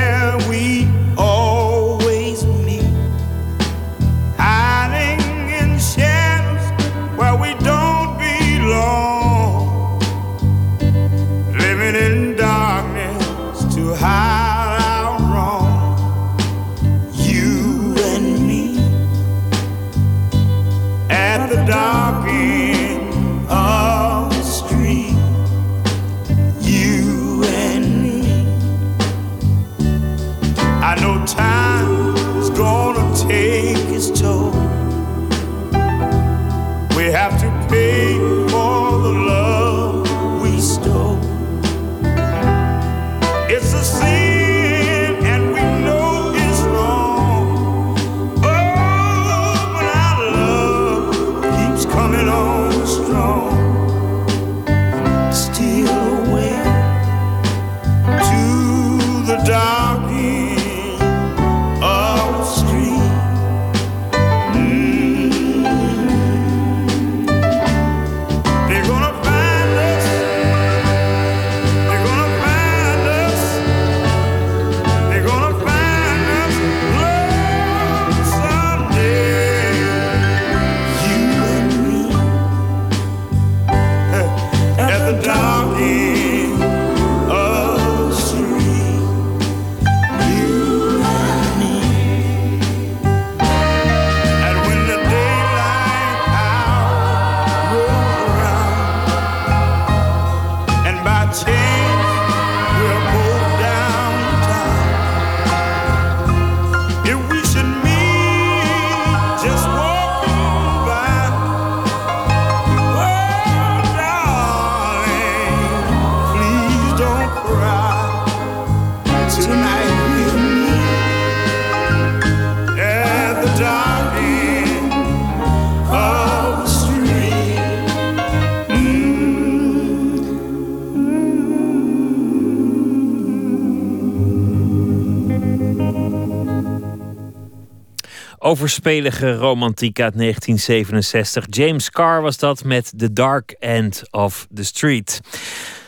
[138.63, 141.45] Overspelige romantiek uit 1967.
[141.49, 145.21] James Carr was dat met The Dark End of the Street.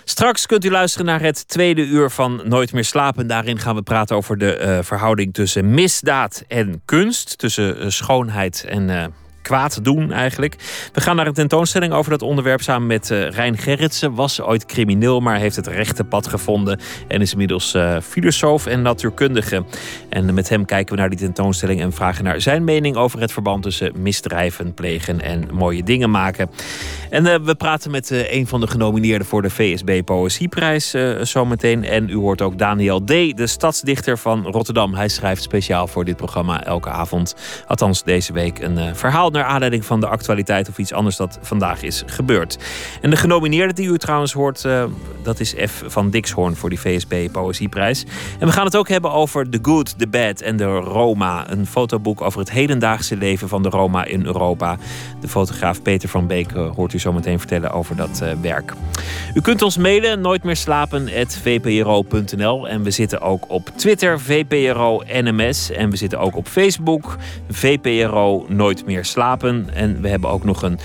[0.04, 3.26] Straks kunt u luisteren naar het tweede uur van Nooit meer slapen.
[3.26, 7.38] Daarin gaan we praten over de eh, verhouding tussen misdaad en kunst.
[7.38, 9.04] Tussen eh, schoonheid en eh,
[9.44, 10.56] kwaad doen eigenlijk.
[10.92, 14.14] We gaan naar een tentoonstelling over dat onderwerp samen met uh, Rijn Gerritsen.
[14.14, 16.80] Was ooit crimineel, maar heeft het rechte pad gevonden.
[17.08, 19.64] En is inmiddels uh, filosoof en natuurkundige.
[20.08, 23.32] En met hem kijken we naar die tentoonstelling en vragen naar zijn mening over het
[23.32, 26.50] verband tussen misdrijven plegen en mooie dingen maken.
[27.10, 31.84] En uh, we praten met een van de genomineerden voor de VSB Poëzieprijs zometeen.
[31.84, 34.94] En u hoort ook Daniel D., de stadsdichter van Rotterdam.
[34.94, 37.34] Hij schrijft speciaal voor dit programma elke avond.
[37.66, 41.82] Althans, deze week een verhaal naar aanleiding van de actualiteit of iets anders dat vandaag
[41.82, 42.58] is gebeurd.
[43.00, 44.84] En de genomineerde die u trouwens hoort, uh,
[45.22, 48.04] dat is F van Dixhoorn voor die VSB Poëzieprijs.
[48.38, 51.50] En we gaan het ook hebben over The Good, The Bad en de Roma.
[51.50, 54.76] Een fotoboek over het hedendaagse leven van de Roma in Europa.
[55.20, 58.72] De fotograaf Peter van Beek uh, hoort u zo meteen vertellen over dat uh, werk.
[59.34, 62.68] U kunt ons mailen, nooit meer slapen, vpro.nl.
[62.68, 65.70] En we zitten ook op Twitter, VPRO NMS.
[65.70, 67.16] En we zitten ook op Facebook,
[67.50, 69.04] VPRO Nooit meer.
[69.74, 70.78] En we hebben ook nog een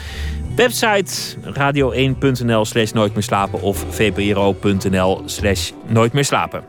[0.55, 6.63] website radio1.nl slash nooit meer slapen of vpro.nl slash nooit meer slapen.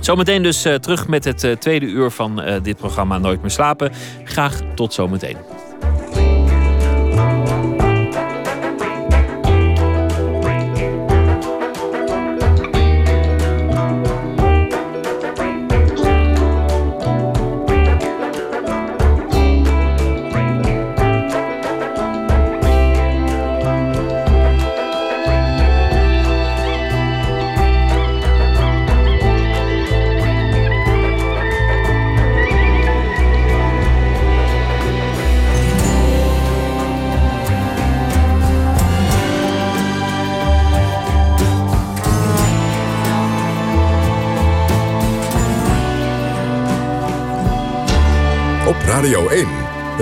[0.00, 3.50] Zometeen dus uh, terug met het uh, tweede uur van uh, dit programma Nooit meer
[3.50, 3.92] slapen.
[4.24, 5.36] Graag tot zometeen.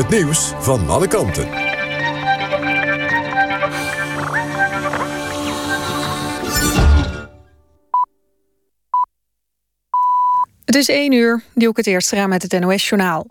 [0.01, 1.49] Het nieuws van alle kanten.
[10.65, 13.27] Het is 1 uur, die ook het eerst raam met het NOS-journaal.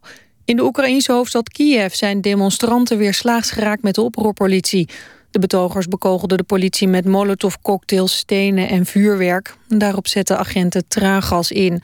[0.45, 4.89] In de Oekraïense hoofdstad Kiev zijn demonstranten weer slaags geraakt met de oproerpolitie.
[5.31, 9.55] De betogers bekogelden de politie met molotovcocktails, stenen en vuurwerk.
[9.67, 11.81] Daarop zetten agenten traangas in.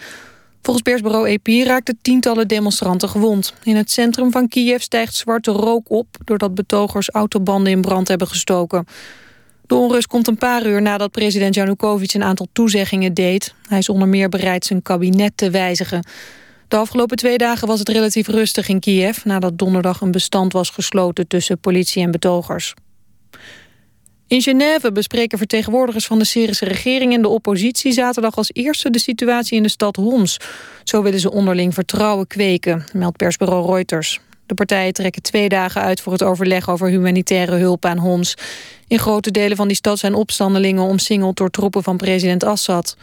[0.66, 3.54] Volgens persbureau EP raakten tientallen demonstranten gewond.
[3.64, 6.08] In het centrum van Kiev stijgt zwarte rook op...
[6.24, 8.86] doordat betogers autobanden in brand hebben gestoken.
[9.68, 13.54] De onrust komt een paar uur nadat president Janukovic een aantal toezeggingen deed.
[13.68, 16.08] Hij is onder meer bereid zijn kabinet te wijzigen.
[16.68, 19.24] De afgelopen twee dagen was het relatief rustig in Kiev...
[19.24, 22.74] nadat donderdag een bestand was gesloten tussen politie en betogers.
[24.28, 29.00] In Genève bespreken vertegenwoordigers van de Syrische regering en de oppositie zaterdag als eerste de
[29.00, 30.38] situatie in de stad Homs.
[30.84, 34.20] Zo willen ze onderling vertrouwen kweken, meldt persbureau Reuters.
[34.46, 38.36] De partijen trekken twee dagen uit voor het overleg over humanitaire hulp aan Homs.
[38.88, 42.98] In grote delen van die stad zijn opstandelingen omsingeld door troepen van president Assad.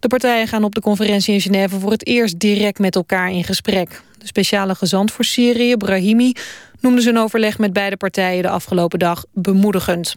[0.00, 3.44] De partijen gaan op de conferentie in Genève voor het eerst direct met elkaar in
[3.44, 4.02] gesprek.
[4.18, 6.32] De speciale gezant voor Syrië, Brahimi,
[6.80, 10.16] noemde zijn overleg met beide partijen de afgelopen dag bemoedigend.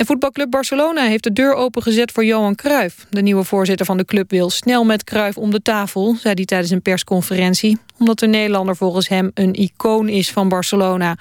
[0.00, 3.06] En voetbalclub Barcelona heeft de deur opengezet voor Johan Cruijff.
[3.10, 6.44] De nieuwe voorzitter van de club wil snel met Cruijff om de tafel, zei hij
[6.44, 11.16] tijdens een persconferentie, omdat de Nederlander volgens hem een icoon is van Barcelona.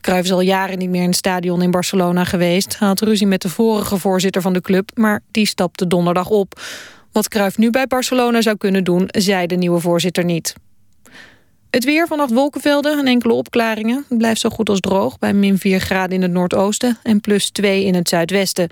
[0.00, 2.78] Cruijff is al jaren niet meer in het stadion in Barcelona geweest.
[2.78, 6.60] Hij had ruzie met de vorige voorzitter van de club, maar die stapte donderdag op.
[7.12, 10.54] Wat Cruijff nu bij Barcelona zou kunnen doen, zei de nieuwe voorzitter niet.
[11.74, 14.04] Het weer, vannacht wolkenvelden en enkele opklaringen.
[14.08, 16.98] Het blijft zo goed als droog bij min 4 graden in het noordoosten...
[17.02, 18.68] en plus 2 in het zuidwesten.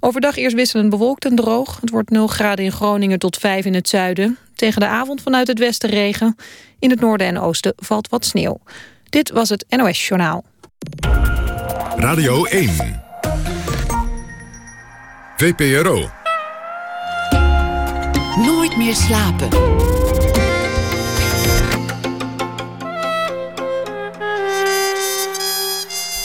[0.00, 1.80] Overdag eerst wisselend bewolkt en droog.
[1.80, 4.38] Het wordt 0 graden in Groningen tot 5 in het zuiden.
[4.54, 6.36] Tegen de avond vanuit het westen regen.
[6.78, 8.58] In het noorden en oosten valt wat sneeuw.
[9.10, 10.44] Dit was het NOS Journaal.
[11.96, 12.70] Radio 1.
[15.36, 16.10] VPRO.
[18.36, 19.48] Nooit meer slapen.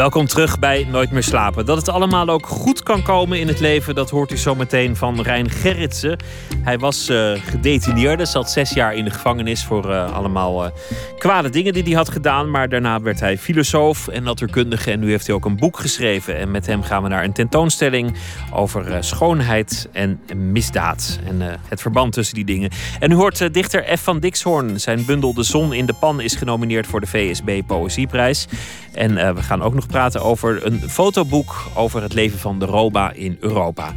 [0.00, 1.66] Welkom terug bij Nooit meer slapen.
[1.66, 4.96] Dat het allemaal ook goed kan komen in het leven, dat hoort u zo meteen
[4.96, 6.18] van Rijn Gerritsen.
[6.62, 10.70] Hij was uh, gedetineerde, zat zes jaar in de gevangenis voor uh, allemaal uh,
[11.18, 12.50] kwade dingen die hij had gedaan.
[12.50, 16.36] Maar daarna werd hij filosoof en natuurkundige en nu heeft hij ook een boek geschreven.
[16.36, 18.16] En met hem gaan we naar een tentoonstelling
[18.52, 21.18] over schoonheid en misdaad.
[21.26, 22.70] En het verband tussen die dingen.
[23.00, 24.02] En u hoort dichter F.
[24.02, 24.80] van Dixhoorn.
[24.80, 28.46] Zijn bundel De Zon in de Pan is genomineerd voor de VSB Poëzieprijs.
[28.92, 33.12] En we gaan ook nog praten over een fotoboek over het leven van de Roba
[33.12, 33.92] in Europa.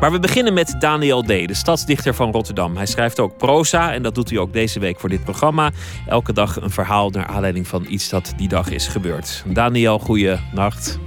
[0.00, 2.76] Maar we beginnen met Daniel D., de stadsdichter van Rotterdam.
[2.76, 5.70] Hij schrijft ook proza en dat doet hij ook deze week voor dit programma.
[6.06, 9.44] Elke dag een verhaal naar aanleiding van iets dat die dag is gebeurd.
[9.46, 10.98] Daniel, goeie nacht.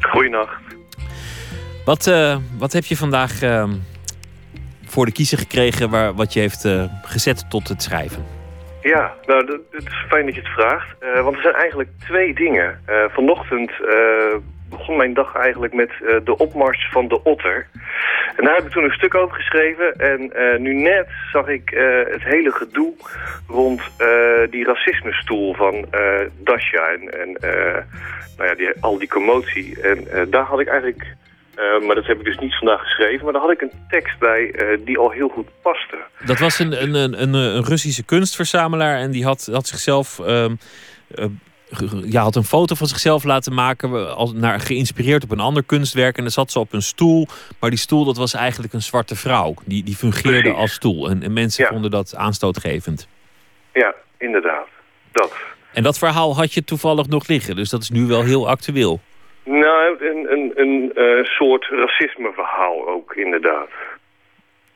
[0.00, 0.60] Goeienacht.
[1.84, 3.68] Wat, uh, wat heb je vandaag uh,
[4.84, 8.39] voor de kiezer gekregen waar, wat je heeft uh, gezet tot het schrijven?
[8.82, 10.88] Ja, nou, het is fijn dat je het vraagt.
[11.02, 12.80] Uh, want er zijn eigenlijk twee dingen.
[12.88, 14.36] Uh, vanochtend uh,
[14.70, 15.90] begon mijn dag eigenlijk met
[16.24, 17.66] de opmars van de otter.
[18.36, 19.94] En daar heb ik toen een stuk over geschreven.
[19.94, 21.70] En nu net zag ik
[22.10, 22.94] het hele gedoe
[23.48, 23.82] rond
[24.50, 25.86] die racismestoel van
[26.38, 26.88] Dasha.
[26.88, 27.36] En, en
[28.36, 29.80] nou ja, die, al die commotie.
[29.82, 31.04] En daar had ik eigenlijk
[31.60, 33.24] uh, maar dat heb ik dus niet vandaag geschreven.
[33.24, 35.98] Maar daar had ik een tekst bij uh, die al heel goed paste.
[36.24, 38.98] Dat was een, een, een, een Russische kunstverzamelaar.
[38.98, 40.18] En die had, had zichzelf...
[40.18, 40.44] Uh,
[42.04, 46.16] ja, had een foto van zichzelf laten maken, als, naar, geïnspireerd op een ander kunstwerk.
[46.16, 47.26] En dan zat ze op een stoel,
[47.60, 49.54] maar die stoel dat was eigenlijk een zwarte vrouw.
[49.64, 50.60] Die, die fungeerde Precies.
[50.60, 51.10] als stoel.
[51.10, 51.70] En, en mensen ja.
[51.70, 53.08] vonden dat aanstootgevend.
[53.72, 54.66] Ja, inderdaad.
[55.12, 55.32] Dat.
[55.72, 59.00] En dat verhaal had je toevallig nog liggen, dus dat is nu wel heel actueel.
[59.50, 63.68] Nou, een, een, een uh, soort racismeverhaal ook, inderdaad.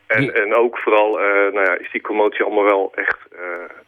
[0.06, 3.40] En, en ook vooral, uh, nou ja, is die commotie allemaal wel echt uh,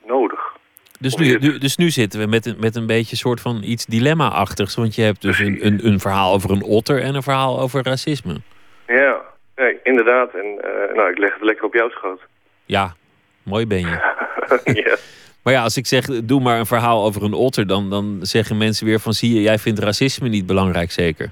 [0.05, 0.57] nodig.
[1.01, 3.87] Dus nu, nu, dus nu zitten we met een, met een beetje soort van iets
[3.87, 4.75] dilemma-achtigs.
[4.75, 7.85] Want je hebt dus een, een, een verhaal over een otter en een verhaal over
[7.85, 8.41] racisme.
[8.87, 9.23] Ja,
[9.57, 10.35] nee, inderdaad.
[10.35, 10.55] En
[10.95, 12.21] nou, ik leg het lekker op jouw schoot.
[12.65, 12.95] Ja,
[13.43, 14.15] mooi ben je.
[14.85, 14.97] ja.
[15.47, 17.67] Maar ja, als ik zeg, doe maar een verhaal over een otter...
[17.67, 21.31] dan, dan zeggen mensen weer van, zie je, jij vindt racisme niet belangrijk zeker?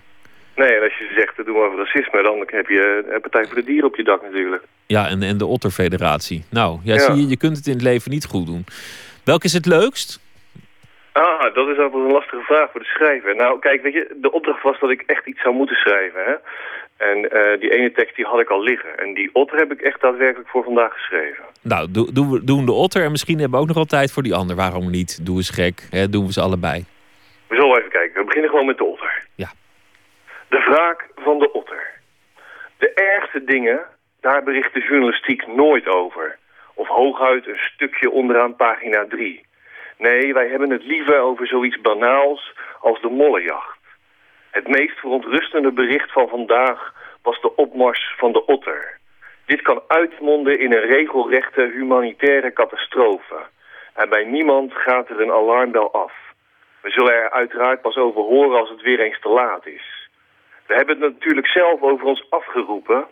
[0.56, 2.22] Nee, en als je zegt, doe maar over racisme...
[2.22, 4.62] dan heb je een Partij voor de Dieren op je dak natuurlijk.
[4.86, 6.44] Ja, en, en de Otterfederatie.
[6.50, 7.00] Nou, ja, ja.
[7.00, 8.64] zie je, je kunt het in het leven niet goed doen.
[9.24, 10.20] Welk is het leukst?
[11.12, 13.36] Ah, dat is altijd een lastige vraag voor de schrijver.
[13.36, 16.34] Nou, kijk, weet je, de opdracht was dat ik echt iets zou moeten schrijven, hè.
[16.96, 18.98] En eh, die ene tekst die had ik al liggen.
[18.98, 21.44] En die otter heb ik echt daadwerkelijk voor vandaag geschreven.
[21.64, 24.12] Nou, do- doen we doen de otter en misschien hebben we ook nog wel tijd
[24.12, 24.56] voor die ander.
[24.56, 25.26] Waarom niet?
[25.26, 25.86] Doe eens gek.
[25.90, 26.08] Hè?
[26.08, 26.84] Doen we ze allebei.
[27.48, 28.20] We zullen even kijken.
[28.20, 29.26] We beginnen gewoon met de otter.
[29.34, 29.50] Ja.
[30.48, 31.92] De wraak van de otter.
[32.78, 33.80] De ergste dingen,
[34.20, 36.38] daar bericht de journalistiek nooit over.
[36.74, 39.46] Of hooguit een stukje onderaan pagina 3.
[39.98, 43.78] Nee, wij hebben het liever over zoiets banaals als de mollenjacht.
[44.50, 48.98] Het meest verontrustende bericht van vandaag was de opmars van de otter.
[49.46, 53.40] Dit kan uitmonden in een regelrechte humanitaire catastrofe.
[53.94, 56.12] En bij niemand gaat er een alarmbel af.
[56.80, 60.08] We zullen er uiteraard pas over horen als het weer eens te laat is.
[60.66, 63.04] We hebben het natuurlijk zelf over ons afgeroepen.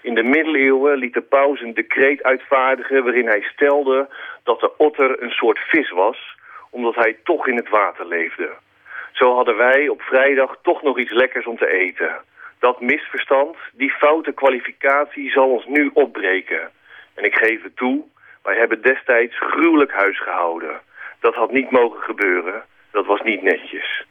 [0.00, 4.08] In de middeleeuwen liet de paus een decreet uitvaardigen waarin hij stelde
[4.42, 6.36] dat de otter een soort vis was,
[6.70, 8.50] omdat hij toch in het water leefde.
[9.12, 12.10] Zo hadden wij op vrijdag toch nog iets lekkers om te eten.
[12.62, 16.70] Dat misverstand, die foute kwalificatie zal ons nu opbreken.
[17.14, 18.04] En ik geef het toe,
[18.42, 20.80] wij hebben destijds gruwelijk huis gehouden.
[21.20, 24.04] Dat had niet mogen gebeuren, dat was niet netjes.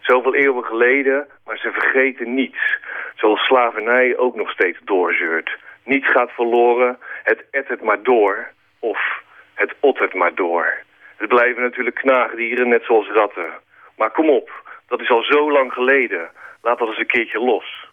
[0.00, 2.78] Zoveel eeuwen geleden, maar ze vergeten niets.
[3.14, 5.58] Zoals slavernij ook nog steeds doorzeurt.
[5.84, 8.48] Niets gaat verloren, het ettert maar door.
[8.78, 9.22] Of
[9.54, 10.74] het ottert maar door.
[11.16, 13.50] Het blijven natuurlijk knaagdieren, net zoals ratten.
[13.96, 14.50] Maar kom op,
[14.92, 16.30] dat is al zo lang geleden.
[16.62, 17.88] Laat dat eens een keertje los.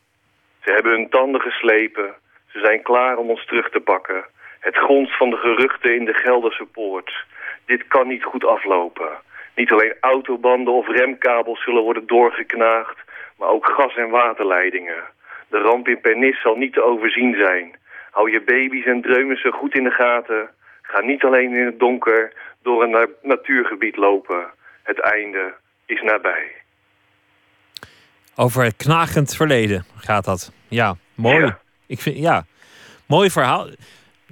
[0.64, 2.14] Ze hebben hun tanden geslepen.
[2.48, 4.26] Ze zijn klaar om ons terug te pakken.
[4.60, 7.26] Het gonst van de geruchten in de Gelderse poort.
[7.66, 9.10] Dit kan niet goed aflopen.
[9.56, 12.98] Niet alleen autobanden of remkabels zullen worden doorgeknaagd,
[13.38, 15.04] maar ook gas- en waterleidingen.
[15.50, 17.76] De ramp in Pernis zal niet te overzien zijn.
[18.12, 20.50] Hou je baby's en dreumissen goed in de gaten.
[20.82, 22.34] Ga niet alleen in het donker
[22.64, 24.52] door een na- natuurgebied lopen.
[24.84, 25.54] Het einde
[25.86, 26.59] is nabij.
[28.36, 30.52] Over het knagend verleden gaat dat.
[30.68, 31.40] Ja, mooi.
[31.46, 31.60] Ja.
[31.88, 32.46] Ik vind, ja,
[33.06, 33.68] mooi verhaal.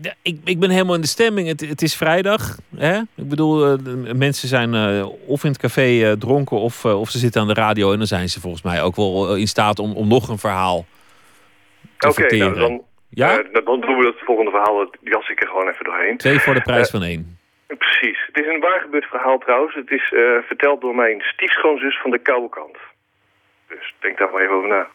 [0.01, 1.47] Ja, ik, ik ben helemaal in de stemming.
[1.47, 2.57] Het, het is vrijdag.
[2.75, 2.97] Hè?
[2.97, 3.77] Ik bedoel, eh,
[4.13, 7.53] mensen zijn eh, of in het café eh, dronken of, of ze zitten aan de
[7.53, 7.91] radio.
[7.91, 10.85] En dan zijn ze volgens mij ook wel in staat om, om nog een verhaal
[11.97, 12.57] te Oké, verteren.
[12.57, 13.43] nou, dan, Ja?
[13.63, 14.77] dan doen we het volgende verhaal.
[14.77, 16.17] Dat jas ik er gewoon even doorheen.
[16.17, 17.37] Twee voor de prijs van één.
[17.67, 18.19] Precies.
[18.27, 19.75] Het is een waar gebeurd verhaal trouwens.
[19.75, 20.13] Het is
[20.47, 22.77] verteld door mijn stiefschoonzus van de koude kant.
[23.67, 24.87] Dus denk daar maar even over na.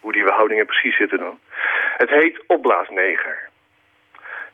[0.00, 1.38] Hoe die verhoudingen precies zitten dan.
[1.96, 3.48] Het heet Opblaasneger.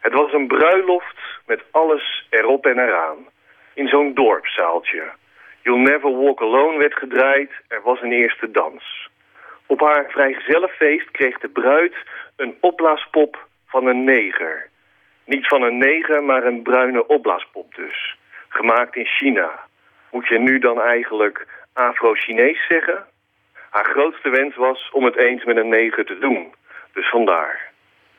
[0.00, 3.28] Het was een bruiloft met alles erop en eraan.
[3.74, 5.12] In zo'n dorpszaaltje.
[5.62, 7.50] You'll Never Walk Alone werd gedraaid.
[7.68, 9.08] Er was een eerste dans.
[9.66, 11.94] Op haar vrijgezellenfeest kreeg de bruid
[12.36, 14.68] een opblaaspop van een neger.
[15.24, 18.16] Niet van een neger, maar een bruine opblaaspop dus.
[18.48, 19.66] Gemaakt in China.
[20.10, 23.06] Moet je nu dan eigenlijk Afro-Chinees zeggen?
[23.76, 26.54] Haar grootste wens was om het eens met een neger te doen.
[26.92, 27.72] Dus vandaar.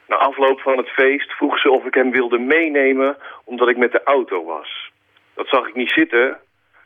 [0.08, 3.92] Na afloop van het feest vroeg ze of ik hem wilde meenemen omdat ik met
[3.92, 4.92] de auto was.
[5.34, 6.38] Dat zag ik niet zitten.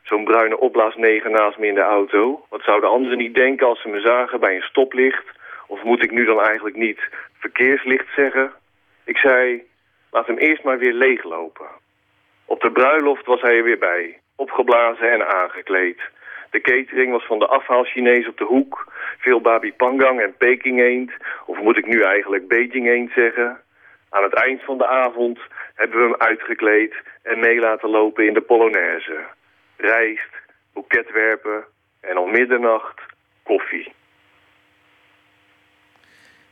[0.02, 2.46] Zo'n bruine opblaasneger naast me in de auto.
[2.48, 5.26] Wat zouden anderen niet denken als ze me zagen bij een stoplicht?
[5.66, 7.00] Of moet ik nu dan eigenlijk niet
[7.38, 8.52] verkeerslicht zeggen?
[9.04, 9.62] Ik zei,
[10.10, 11.68] laat hem eerst maar weer leeglopen.
[12.44, 16.00] Op de bruiloft was hij er weer bij, opgeblazen en aangekleed.
[16.52, 18.92] De catering was van de afhaal Chinees op de hoek.
[19.18, 21.10] Veel babi pangang en Peking eend.
[21.46, 23.60] Of moet ik nu eigenlijk Beijing eend zeggen?
[24.08, 25.38] Aan het eind van de avond
[25.74, 29.20] hebben we hem uitgekleed en mee laten lopen in de Polonaise.
[29.76, 30.30] Rijst,
[30.72, 31.64] boeketwerpen
[32.00, 33.00] en om middernacht
[33.42, 33.92] koffie.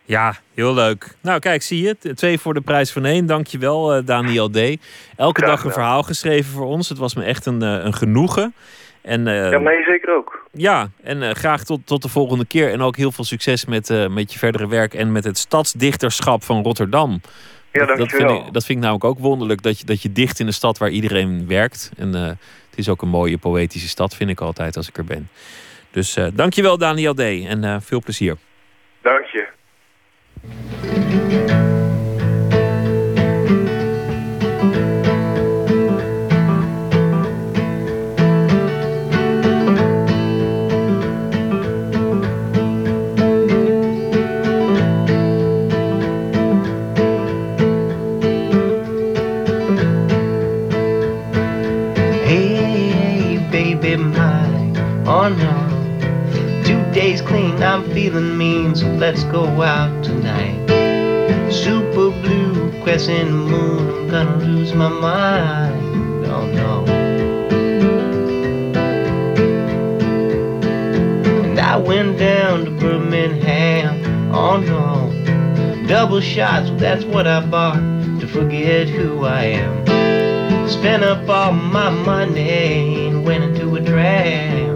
[0.04, 1.14] Ja, heel leuk.
[1.22, 2.16] Nou, kijk, zie je het.
[2.16, 3.26] Twee voor de prijs van één.
[3.26, 4.76] Dankjewel, eh Daniel D.
[5.16, 6.88] Elke dag een verhaal geschreven voor ons.
[6.88, 8.54] Het was me echt een, eh, een genoegen.
[9.02, 10.46] En, eh, Ja, mij zeker ook.
[10.52, 12.70] Ja, en eh, graag tot, tot de volgende keer.
[12.70, 16.42] En ook heel veel succes met, eh, met je verdere werk en met het stadsdichterschap
[16.42, 17.20] van Rotterdam.
[17.72, 18.46] Ja, dat, dat, vind dankjewel.
[18.46, 20.78] ik, dat vind ik namelijk ook wonderlijk, dat je, dat je dicht in een stad
[20.78, 21.90] waar iedereen werkt.
[21.96, 22.38] En het
[22.74, 25.28] is ook een mooie poëtische stad, vind ik altijd als ik er ben.
[25.90, 27.20] Dus eh dankjewel Daniel D.
[27.20, 28.36] En veel plezier.
[29.02, 29.48] Dank je.
[57.62, 60.58] I'm feeling mean, so let's go out tonight.
[61.52, 66.26] Super blue, crescent moon, I'm gonna lose my mind.
[66.26, 66.84] Oh no.
[71.44, 77.80] And I went down to Birmingham Oh no, double shots, that's what I bought
[78.20, 80.68] to forget who I am.
[80.68, 84.69] Spent up all my money and went into a trance.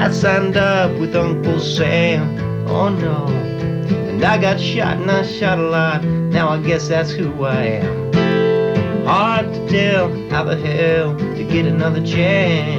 [0.00, 2.38] I signed up with Uncle Sam.
[2.68, 3.26] Oh no.
[3.26, 6.04] And I got shot and I shot a lot.
[6.04, 9.04] Now I guess that's who I am.
[9.04, 12.77] Hard to tell how the hell to get another chance.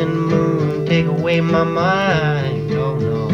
[0.00, 2.72] Crescent moon, take away my mind.
[2.72, 3.28] Oh no.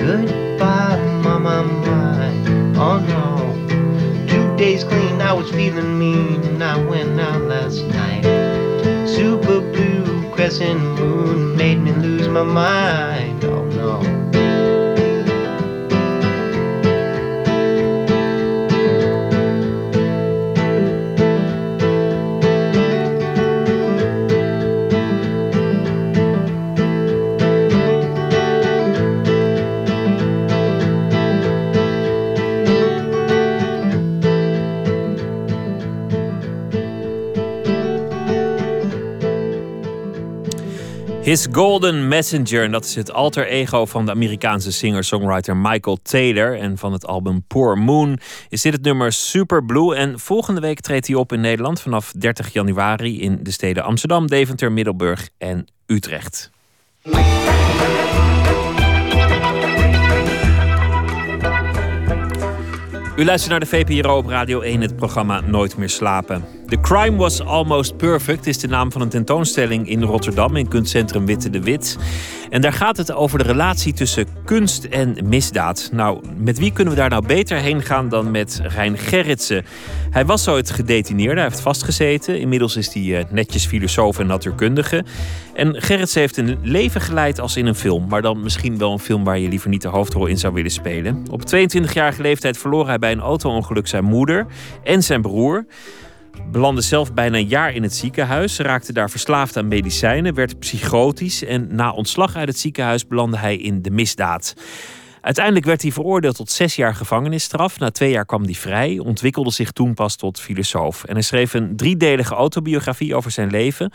[0.00, 2.76] Goodbye, mama mine.
[2.76, 4.26] Oh no.
[4.26, 8.24] Two days clean, I was feeling mean, and I went out last night.
[9.06, 12.89] Super blue crescent moon made me lose my mind.
[41.60, 42.64] Golden Messenger.
[42.64, 46.58] En dat is het alter ego van de Amerikaanse singer-songwriter Michael Taylor.
[46.58, 49.94] En van het album Poor Moon is dit het nummer Super Blue.
[49.94, 54.26] En volgende week treedt hij op in Nederland vanaf 30 januari in de steden Amsterdam,
[54.26, 56.50] Deventer, Middelburg en Utrecht.
[63.16, 66.59] U luistert naar de VPRO op Radio 1, het programma Nooit meer slapen.
[66.70, 71.26] The Crime Was Almost Perfect is de naam van een tentoonstelling in Rotterdam in kunstcentrum
[71.26, 71.98] Witte de Wit.
[72.50, 75.88] En daar gaat het over de relatie tussen kunst en misdaad.
[75.92, 79.64] Nou, met wie kunnen we daar nou beter heen gaan dan met Rijn Gerritsen?
[80.10, 82.40] Hij was ooit gedetineerd, hij heeft vastgezeten.
[82.40, 85.04] Inmiddels is hij eh, netjes filosoof en natuurkundige.
[85.54, 88.06] En Gerritsen heeft een leven geleid als in een film.
[88.08, 90.70] Maar dan misschien wel een film waar je liever niet de hoofdrol in zou willen
[90.70, 91.24] spelen.
[91.30, 94.46] Op 22-jarige leeftijd verloor hij bij een auto-ongeluk zijn moeder
[94.84, 95.66] en zijn broer.
[96.46, 101.44] Belandde zelf bijna een jaar in het ziekenhuis, raakte daar verslaafd aan medicijnen, werd psychotisch
[101.44, 104.54] en na ontslag uit het ziekenhuis belandde hij in de misdaad.
[105.20, 107.78] Uiteindelijk werd hij veroordeeld tot zes jaar gevangenisstraf.
[107.78, 111.04] Na twee jaar kwam hij vrij, ontwikkelde zich toen pas tot filosoof.
[111.04, 113.92] En hij schreef een driedelige autobiografie over zijn leven.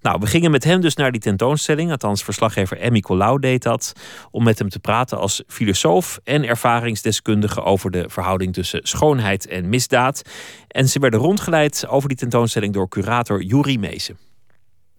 [0.00, 1.90] Nou, we gingen met hem dus naar die tentoonstelling.
[1.90, 3.92] Althans, verslaggever Emmy Colau deed dat.
[4.30, 9.68] Om met hem te praten als filosoof en ervaringsdeskundige over de verhouding tussen schoonheid en
[9.68, 10.22] misdaad.
[10.68, 14.18] En ze werden rondgeleid over die tentoonstelling door curator Juri Meesen.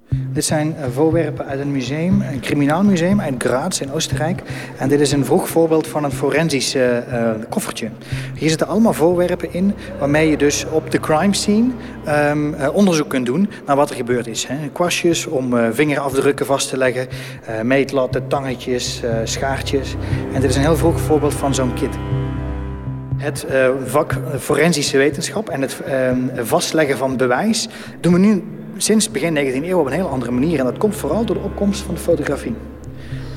[0.10, 4.42] Dit zijn eh, voorwerpen uit een museum, een criminaal museum uit Graz in Oostenrijk.
[4.78, 7.90] En dit is een vroeg voorbeeld van een forensisch eh, eh, koffertje.
[8.36, 11.70] Hier zitten allemaal voorwerpen in waarmee je dus op de crime scene
[12.06, 14.48] ehm, eh, onderzoek kunt doen naar wat er gebeurd is.
[14.48, 14.70] Hè.
[14.72, 17.08] Kwastjes om vingerafdrukken vast te leggen,
[17.64, 19.96] meetlatten, tangetjes, schaartjes.
[20.34, 21.98] En dit is een heel vroeg voorbeeld van zo'n kit.
[23.18, 23.46] Het
[23.86, 26.12] vak forensische wetenschap en het eh,
[26.44, 27.68] vastleggen van bewijs
[28.00, 28.44] doen we nu
[28.78, 30.60] sinds begin 19e eeuw op een heel andere manier.
[30.60, 32.56] En dat komt vooral door de opkomst van de fotografie.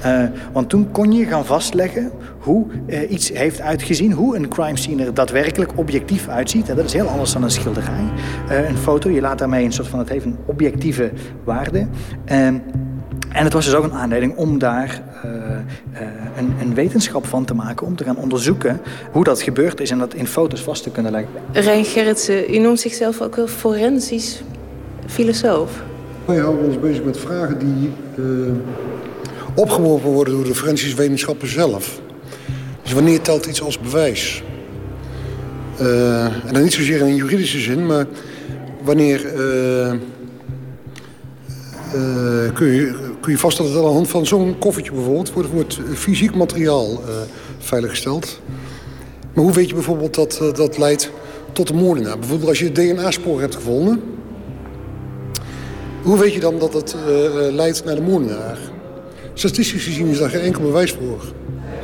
[0.02, 0.22] Eh,
[0.52, 5.04] want toen kon je gaan vastleggen hoe eh, iets heeft uitgezien, hoe een crime scene
[5.04, 6.68] er daadwerkelijk objectief uitziet.
[6.68, 8.04] En dat is heel anders dan een schilderij.
[8.48, 11.10] Eh, een foto, je laat daarmee een soort van, het heeft een objectieve
[11.44, 11.86] waarde.
[12.24, 12.58] Ehm,
[13.32, 15.02] en het was dus ook een aanleiding om daar
[16.36, 18.80] een, een wetenschap van te maken, om te gaan onderzoeken
[19.12, 21.30] hoe dat gebeurd is en dat in foto's vast te kunnen leggen.
[21.52, 24.42] Rijn Gerritsen, u noemt zichzelf ook wel forensisch
[25.08, 25.82] filosoof.
[26.24, 28.24] Wij houden ons bezig met vragen die eh,
[29.54, 32.00] opgeworpen worden door de forensische wetenschappen zelf.
[32.82, 34.42] Dus wanneer telt iets als bewijs?
[35.78, 38.06] Eh, en dan niet zozeer in een juridische zin, maar
[38.82, 39.92] wanneer eh,
[42.54, 45.32] kun, je, kun je vaststellen dat aan de hand van zo'n koffertje bijvoorbeeld...
[45.32, 47.00] wordt, fysiek materiaal
[47.58, 48.40] veiliggesteld.
[49.34, 51.10] Maar hoe weet je bijvoorbeeld dat dat leidt
[51.52, 52.18] tot een moordenaar?
[52.18, 54.17] Bijvoorbeeld als je DNA-spoor hebt gevonden...
[56.02, 58.58] hoe weet je dan dat het eh, eh, leidt naar de moordenaar?
[59.34, 61.20] Statistisch gezien is daar geen enkel bewijs voor.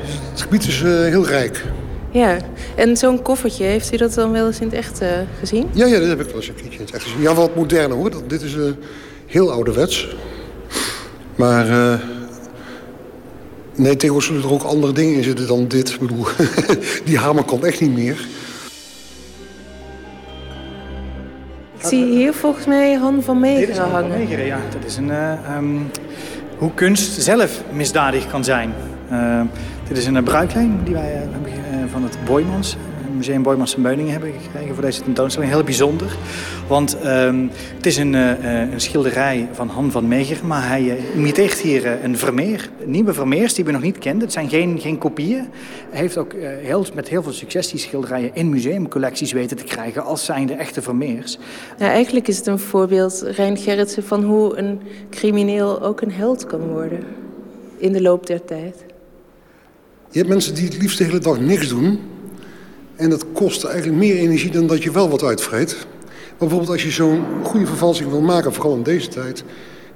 [0.05, 1.65] Dus het gebied is eh, heel rijk.
[2.11, 2.37] Ja,
[2.77, 5.01] en zo'n koffertje, heeft u dat dan wel eens in het echt
[5.39, 5.67] gezien?
[5.73, 7.21] Ja, ja, dat heb ik wel eens een keertje in het echt gezien.
[7.21, 8.11] Ja, wat moderner hoor.
[8.11, 8.63] Dat- Dit is eh,
[9.27, 10.17] heel ouderwets.
[11.37, 11.67] Maar
[13.75, 15.89] nee, tegenwoordig zullen er ook andere dingen in zitten dan dit.
[15.91, 16.27] Ik bedoel,
[17.05, 18.27] die hamer kan echt niet meer.
[21.87, 24.19] Zie hier volgens mij Han van Dit is Meegeren Han van hangen.
[24.19, 24.59] Meegeren, ja.
[24.73, 25.77] Dat is een, eh, ehm,
[26.59, 28.73] hoe kunst zelf misdadig kan zijn.
[29.11, 29.41] Eh,
[29.89, 32.77] dit is een uh, bruiklijn die wij eh, hebben eh, van het Boymans.
[33.25, 35.53] Museum Boymans en Beuningen hebben gekregen voor deze tentoonstelling.
[35.53, 36.17] Heel bijzonder.
[36.67, 37.47] Want ehm,
[37.77, 40.47] het is een, eh, eh, een schilderij van Han van Meegeren.
[40.47, 42.71] Maar hij eh, imiteert hier een Vermeer.
[42.85, 44.23] Nieuwe Vermeers die we nog niet kenden.
[44.23, 45.49] Het zijn geen, geen kopieën.
[45.91, 50.05] Hij heeft ook heel, met heel veel succes die schilderijen in museumcollecties weten te krijgen.
[50.05, 51.39] Als zijn de echte Vermeers.
[51.79, 56.47] Ja, eigenlijk is het een voorbeeld, Rijn Gerritsen, van hoe een crimineel ook een held
[56.47, 57.05] kan worden.
[57.77, 58.85] In de loop der tijd.
[60.11, 62.13] Je hebt mensen die het liefst de hele dag niks doen.
[62.97, 65.77] En dat kost eigenlijk meer energie dan dat je wel wat uitvreet.
[66.39, 69.39] Maar bijvoorbeeld als je zo'n goede vervalsing wil maken, vooral in deze tijd...
[69.39, 69.45] ik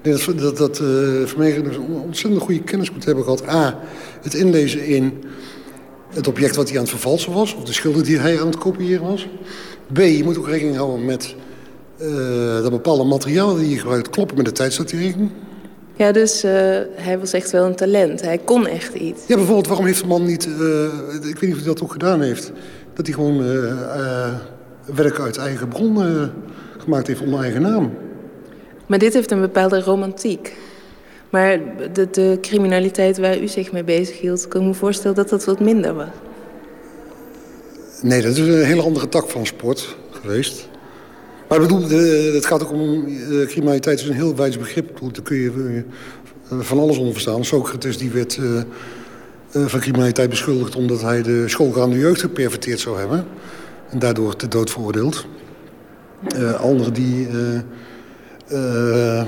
[0.03, 1.32] denk dat, dat, dat dus
[1.76, 3.49] een ontzettend goede kennis moet hebben gehad.
[3.49, 3.78] A,
[4.22, 5.24] het inlezen in
[6.14, 7.55] het object wat hij aan het vervalsen was...
[7.55, 9.28] of de schilder die hij aan het kopiëren was.
[9.92, 11.34] B, je moet ook rekening houden met
[11.99, 14.11] eh, dat bepaalde materialen die je gebruikt...
[14.11, 15.30] kloppen met de tijdsdatering.
[15.96, 16.53] Ja, dus eh,
[16.94, 18.20] hij was echt wel een talent.
[18.20, 19.20] Hij kon echt iets.
[19.26, 20.44] Ja, bijvoorbeeld, waarom heeft de man niet...
[20.44, 22.53] ik weet niet of hij dat ook gedaan heeft...
[22.99, 24.34] dat hij gewoon eh, eh,
[24.94, 26.22] werk uit eigen bron eh,
[26.78, 27.92] gemaakt heeft onder eigen naam.
[28.86, 30.57] Maar dit heeft een bepaalde romantiek.
[31.30, 31.61] Maar
[31.92, 35.44] de, de criminaliteit waar u zich mee bezig hield, kan ik me voorstellen dat dat
[35.44, 36.07] wat minder was.
[38.03, 40.68] Nee, dat is een hele andere tak van sport geweest.
[41.49, 41.88] Maar ik bedoel,
[42.34, 43.07] het gaat ook om...
[43.46, 45.01] criminaliteit is een heel wijds begrip.
[45.01, 45.84] Daar kun je
[46.49, 47.44] van alles onder verstaan.
[47.44, 48.38] Socrates die werd
[49.66, 50.76] van criminaliteit beschuldigd...
[50.76, 53.24] omdat hij de schoolgaande jeugd geperverteerd zou hebben.
[53.90, 55.26] En daardoor te dood veroordeeld.
[56.28, 59.26] Eh anderen die eh, eh,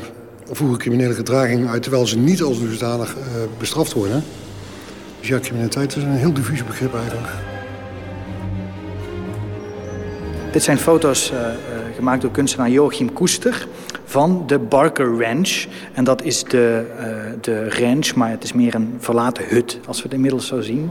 [0.50, 1.82] voeren criminele gedragingen uit...
[1.82, 3.22] terwijl ze niet als dusdanig eh,
[3.58, 4.24] bestraft worden.
[5.18, 7.28] Dus ja, criminaliteit is een heel diffuus begrip eigenlijk.
[10.52, 11.54] Dit zijn foto's eh, eh,
[11.94, 13.66] gemaakt door kunstenaar Joachim Koester
[14.10, 15.64] van de Barker Ranch.
[15.92, 17.06] En dat is de, eh,
[17.40, 20.90] de ranch, maar het is meer een verlaten hut, als we het inmiddels zo zien.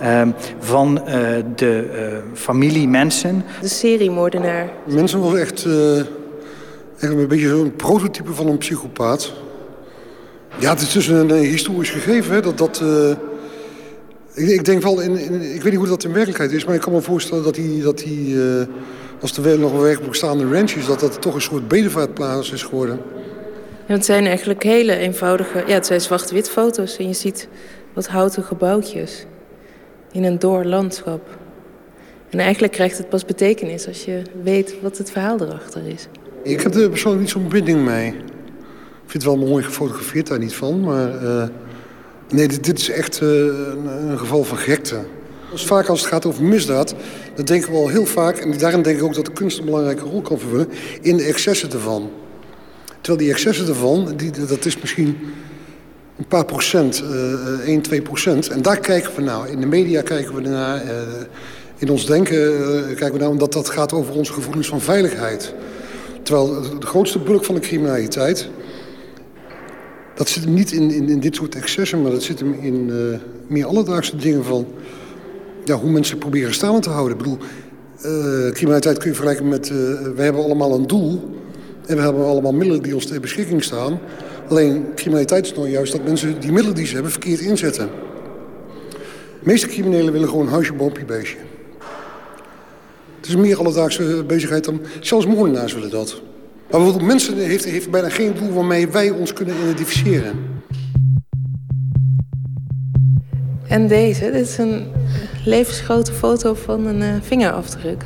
[0.00, 1.16] Ehm, van eh,
[1.54, 3.44] de eh, familie Mensen.
[3.60, 4.70] De seriemoordenaar.
[4.86, 9.32] Mensen was echt, eh, echt een beetje zo'n prototype van een psychopaat.
[10.58, 12.34] Ja, het is dus een, historisch gegeven.
[12.34, 13.10] Hè, dat, dat, eh,
[14.44, 16.64] ik, ik denk wel, in, in- ik weet niet hoe dat in werkelijkheid is...
[16.64, 18.00] maar ik kan me voorstellen dat die, dat
[18.34, 18.66] eh,
[19.20, 20.86] als er nog een werkelijk bestaande ranch is...
[20.86, 23.00] dat dat toch een soort bedevaartplaats is geworden.
[23.86, 25.64] En het zijn eigenlijk hele eenvoudige...
[25.66, 27.48] Ja, het zijn zwart-wit foto's en je ziet
[27.92, 29.26] wat houten gebouwtjes
[30.12, 31.38] in een door landschap.
[32.30, 36.08] En eigenlijk krijgt het pas betekenis als je weet wat het verhaal erachter is.
[36.42, 38.06] Ik heb er persoonlijk niet zo'n binding mee.
[38.06, 40.80] Ik vind het wel mooi gefotografeerd, daar niet van.
[40.80, 41.48] Maar eh,
[42.28, 44.96] nee, dit, dit is echt eh, een, een geval van gekte.
[45.50, 46.94] Dus vaak als het gaat over misdaad,
[47.34, 48.36] dan denken we al heel vaak...
[48.38, 50.68] en daarin denk ik ook dat de kunst een belangrijke rol kan vervullen...
[51.00, 52.10] in de excessen ervan.
[53.00, 55.18] Terwijl die excessen ervan, die, dat is misschien
[56.18, 58.48] een paar procent, eh 1, 2 procent.
[58.48, 59.48] En daar kijken we nou.
[59.48, 60.82] In de media kijken we naar.
[60.82, 60.90] eh,
[61.80, 65.54] in ons denken eh, kijken we naar, omdat dat gaat over onze gevoelens van veiligheid.
[66.22, 68.48] Terwijl de grootste bulk van de criminaliteit...
[70.14, 72.02] dat zit hem niet in, in, in dit soort excessen...
[72.02, 74.66] maar dat zit hem in eh, meer alledaagse dingen van...
[75.64, 77.18] Ja, hoe mensen proberen staande te houden.
[77.18, 77.38] Ik bedoel,
[78.00, 79.68] eh, criminaliteit kun je vergelijken met...
[79.68, 79.76] eh,
[80.16, 81.30] we hebben allemaal een doel...
[81.86, 84.00] en we hebben allemaal middelen die ons ter beschikking staan.
[84.48, 87.12] Alleen criminaliteit is nou juist dat mensen die middelen die ze hebben...
[87.12, 87.88] verkeerd inzetten.
[89.42, 91.36] De meeste criminelen willen gewoon huisje, boompje, beestje.
[93.16, 94.80] Het is een meer alledaagse bezigheid dan...
[95.00, 96.20] Zelfs moordenaars willen dat.
[96.70, 100.59] Maar bijvoorbeeld mensen heeft, heeft bijna geen doel waarmee wij ons kunnen identificeren.
[103.70, 104.86] En deze, dit is een
[105.44, 108.04] levensgrote foto van een eh, vingerafdruk.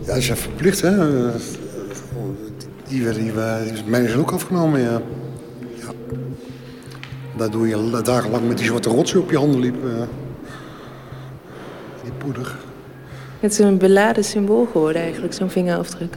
[0.00, 1.26] Ja, dat is even verplicht, hè.
[1.28, 1.34] Eh,
[2.88, 5.00] Die, werden, die, die mij ook afgenomen, ja.
[5.74, 5.90] ja.
[7.36, 9.84] Daardoor je dagenlang met die zwarte rotsen op je handen liep.
[9.84, 10.02] eh.
[12.02, 12.56] Die poeder.
[13.40, 16.16] Het is een beladen symbool geworden eigenlijk, zo'n vingerafdruk.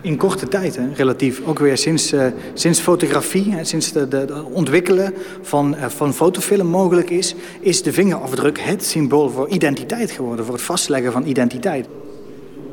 [0.00, 1.40] In, korte tijd, hè, relatief.
[1.46, 7.10] Ook weer sinds, eh, sinds fotografie, hè, sinds de ontwikkelen van, eh, van fotofilm mogelijk
[7.10, 11.86] is, is de vingerafdruk het symbool voor identiteit geworden, voor het vastleggen van identiteit.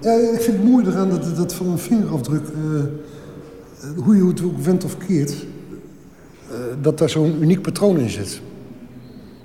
[0.02, 4.44] Ja, ik vind het mooi eraan dat, dat van een vingerafdruk, eh, hoe je het
[4.44, 5.34] ook wendt of keert,
[6.82, 8.42] dat daar zo'n uniek patroon in zit.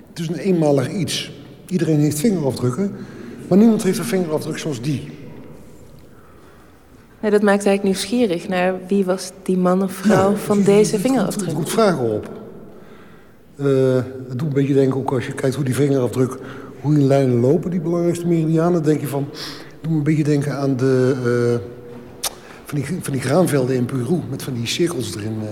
[0.09, 1.31] Het is een eenmalig iets.
[1.69, 2.91] Iedereen heeft vingerafdrukken,
[3.47, 5.14] maar niemand heeft een vingerafdruk zoals die.
[7.21, 11.01] Ja, dat maakt eigenlijk nieuwsgierig naar wie was die man of vrouw van deze Het
[11.01, 11.53] vingerafdruk.
[11.53, 12.29] roept vragen op.
[13.57, 13.65] Eh,
[14.29, 16.37] het doet een beetje denken, ook als je kijkt hoe die vingerafdruk,
[16.81, 19.27] hoe die lijnen lopen, die belangrijkste meridianen, denk je van,
[19.81, 21.83] doet me een beetje denken aan de, eh,
[22.65, 25.37] van, die, van die graanvelden in Peru, met van die cirkels erin.
[25.41, 25.47] eh.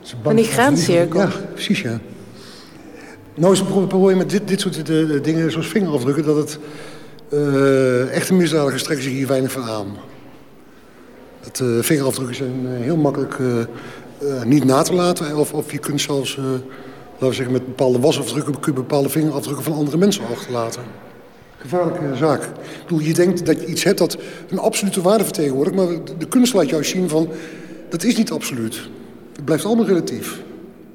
[0.00, 1.22] Ze Van die graancirkels?
[1.34, 1.98] Ja, precies ja.
[3.34, 6.58] Nou is het pro- probleem met dit, dit soort eh, dingen, zoals vingerafdrukken, dat het
[7.28, 9.86] eh, echte misdadigers trekken zich hier weinig van aan.
[11.46, 15.36] Dat eh, vingerafdrukken zijn eh, heel makkelijk eh, niet na te laten.
[15.36, 18.60] Of, of je kunt zelfs, laten we zeggen, met bepaalde wasafdrukken...
[18.60, 20.82] kun je bepaalde vingerafdrukken van andere mensen achterlaten.
[21.58, 22.42] Gevaarlijke zaak.
[22.42, 22.50] Ik
[22.82, 24.18] bedoel, je denkt dat je iets hebt dat
[24.48, 25.76] een absolute waarde vertegenwoordigt...
[25.76, 25.86] maar
[26.18, 27.28] de, kunst laat juist zien van,
[27.88, 28.88] dat is niet absoluut.
[29.32, 30.42] Het blijft allemaal relatief.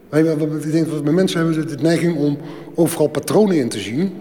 [0.09, 2.37] Wij, ik denk dat we mensen hebben de, neiging om
[2.75, 4.13] overal patronen in te zien...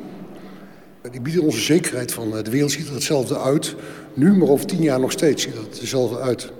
[1.10, 3.74] Die bieden onze zekerheid van de wereld ziet er hetzelfde uit.
[4.14, 6.52] Nu, maar over tien jaar nog steeds ziet het hetzelfde uit.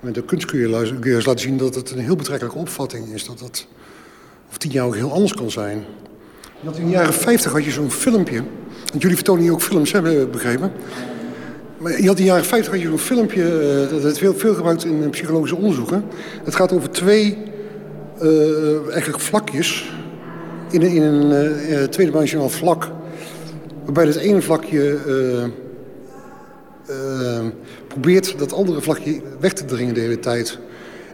[0.00, 3.24] Met de kunst kun je, laten zien dat het een heel betrekkelijke opvatting is.
[3.24, 3.66] Dat dat
[4.46, 5.84] over tien jaar ook heel anders kan zijn.
[6.64, 8.42] Had in de jaren 50 had je zo'n filmpje.
[8.86, 10.72] Want jullie vertonen hier ook films, hebben begrepen.
[11.78, 14.34] Maar je had in de jaren 50 had je zo'n filmpje, eh, dat werd veel,
[14.34, 16.04] veel gebruikt in psychologische onderzoeken.
[16.44, 17.38] Het gaat over twee
[18.18, 19.92] eh, eigenlijk vlakjes
[20.70, 22.88] in in een eh, tweedimensionaal vlak.
[23.84, 24.98] Waarbij het ene vlakje
[26.88, 27.46] eh,
[27.88, 30.58] probeert dat andere vlakje weg te dringen de hele tijd.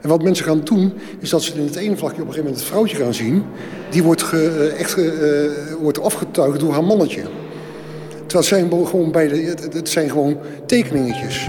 [0.02, 2.42] En wat mensen gaan doen, is dat ze in het ene vlakje op een gegeven
[2.44, 3.44] moment het vrouwtje gaan zien.
[3.90, 7.22] Die wordt ge- eh, echt eh, wordt afgetuigd door haar mannetje.
[8.26, 11.48] Terwijl zijn gewoon beide, het, het zijn gewoon tekeningetjes.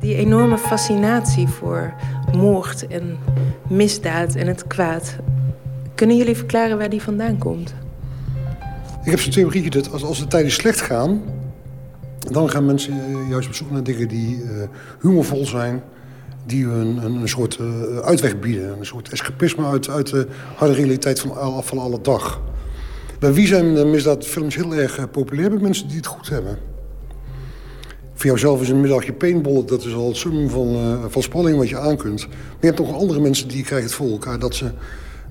[0.00, 1.92] Die enorme fascinatie voor
[2.36, 3.18] moord en
[3.68, 5.16] misdaad en het kwaad.
[5.94, 7.74] Kunnen jullie verklaren waar die vandaan komt?
[9.04, 11.22] Ik heb zo'n theorie dat als, als de tijden slecht gaan...
[12.30, 14.68] dan gaan mensen eh, juist op zoek naar dingen die eh,
[15.00, 15.82] humorvol zijn...
[16.46, 18.78] die een, een, een soort eh, uitweg bieden.
[18.78, 20.26] Een soort escapisme uit, uit de
[20.56, 22.40] harde realiteit van, van alle dag.
[23.18, 25.50] Bij wie zijn misdaadfilms heel erg populair?
[25.50, 26.58] Bij mensen die het goed hebben.
[28.14, 31.68] Voor jouzelf is een middagje paintballen, dat is al het summum van, van spanning wat
[31.68, 32.26] je aan kunt.
[32.28, 34.38] Maar je hebt nog andere mensen die krijgen het voor elkaar...
[34.38, 34.70] dat ze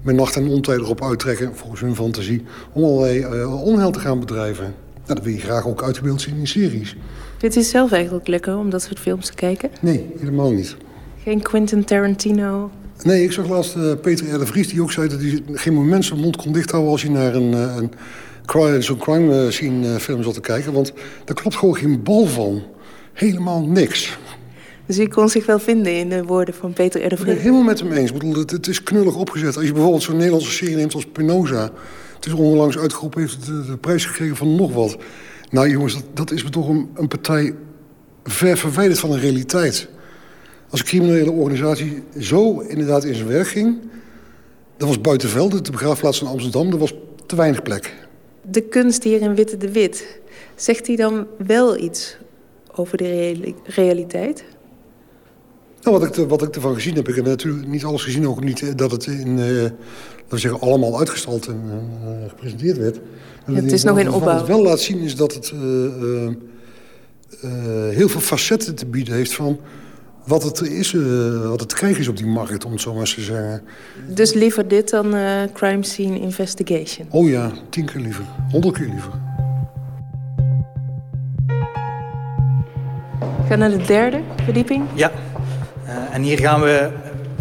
[0.02, 2.44] met nacht en ontijdig erop uittrekken, volgens hun fantasie...
[2.74, 4.64] om allerlei eh, onheil te gaan bedrijven.
[5.06, 6.96] Nou, dat wil je graag ook uitgebeeld zien in series.
[7.38, 9.70] Vindt u het zelf eigenlijk lekker om dat soort films te kijken?
[9.82, 10.76] Nee, helemaal niet.
[11.24, 12.72] Geen Quentin Tarantino?
[13.04, 14.40] Nee, ik zag laatst eh, Peter R.
[14.40, 16.92] de Vries die ook zei dat hij geen moment zijn mond kon dichthouden...
[16.92, 17.92] als hij naar een, eh, een
[18.46, 20.74] crime, zo'n crime scene film zat te kijken.
[20.74, 20.94] Want
[21.26, 22.64] daar klopt gewoon geen bal van.
[23.14, 24.18] Helemaal niks.
[24.90, 27.38] Dus u kon zich wel vinden in de woorden van Peter de Ik ben Vries?
[27.40, 28.12] helemaal met hem eens.
[28.12, 29.56] Ik bedoel, het, het is knullig opgezet.
[29.56, 31.72] Als je bijvoorbeeld zo'n Nederlandse serie neemt als Penosa...
[32.16, 34.98] het is onlangs uitgeroepen, heeft de, de prijs gekregen van nog wat.
[35.50, 37.56] Nou jongens, dat, dat is me toch een, een partij
[38.24, 39.88] ver verwijderd van de realiteit.
[40.70, 43.78] Als een criminele organisatie zo inderdaad in zijn werk ging...
[44.78, 46.94] dat was Buitenvelde, de begraafplaats in Amsterdam, er was
[47.26, 47.96] te weinig plek.
[48.42, 50.20] De kunst hier in Witte de Wit,
[50.56, 52.18] zegt hij dan wel iets
[52.76, 54.44] over de reali- realiteit?
[55.84, 58.44] Nou, wat, ik, wat ik ervan gezien heb, ik heb natuurlijk niet alles gezien, ook
[58.44, 59.76] niet eh, dat het in, eh, laten
[60.30, 61.62] we zeggen, allemaal uitgestald en
[62.04, 63.00] eh, gepresenteerd werd.
[63.46, 64.38] Maar het is nog in wat opbouw.
[64.38, 66.28] het wel laat zien is dat het eh, eh,
[67.42, 69.60] eh, heel veel facetten te bieden heeft van
[70.26, 70.92] wat het is,
[71.44, 73.62] wat het te krijgen is op die markt, om het zo maar eens te zeggen.
[74.08, 77.08] Dus liever dit dan eh, Crime Scene Investigation?
[77.10, 79.12] Oh ja, tien keer liever, honderd keer liever.
[83.48, 84.84] Ga naar de derde verdieping.
[84.96, 85.12] Ja,
[86.12, 86.90] en hier gaan we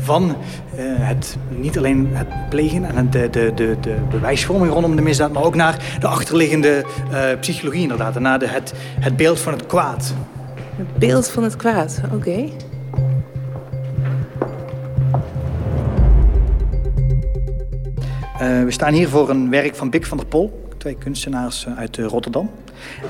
[0.01, 0.37] van
[0.77, 5.03] eh, het, niet alleen het plegen en het, de, de, de, de bewijsvorming rondom de
[5.03, 8.17] misdaad, maar ook naar de achterliggende eh, psychologie inderdaad.
[8.17, 10.15] En naar de, het, het beeld van het kwaad.
[10.77, 12.49] Het beeld van het kwaad, oké.
[18.39, 21.79] Eh, we staan hier voor een werk van Bik van der Pol, twee kunstenaars eh,
[21.79, 22.51] uit eh, Rotterdam.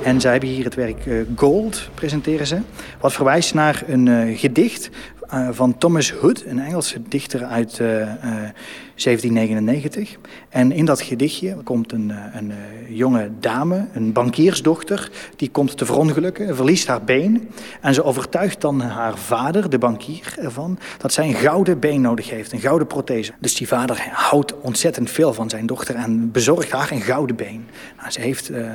[0.03, 2.59] En zij hebben hier het werk eh, Gold, presenteren ze.
[3.01, 5.17] Wat verwijst naar een eh, gedicht eh,
[5.51, 8.51] van Thomas Hood, een Engelse dichter uit eh, eh,
[8.99, 10.16] 1799.
[10.49, 12.57] En in dat gedichtje komt een, eh, een eh,
[12.89, 17.49] jonge dame, een bankiersdochter, die komt te verongelukken, verliest haar been.
[17.81, 22.31] En ze overtuigt dan haar vader, de bankier, ervan dat zij een gouden been nodig
[22.31, 23.33] heeft, een gouden prothese.
[23.41, 27.66] Dus die vader houdt ontzettend veel van zijn dochter en bezorgt haar een gouden been.
[27.99, 28.74] Nou, ze heeft eh, eh,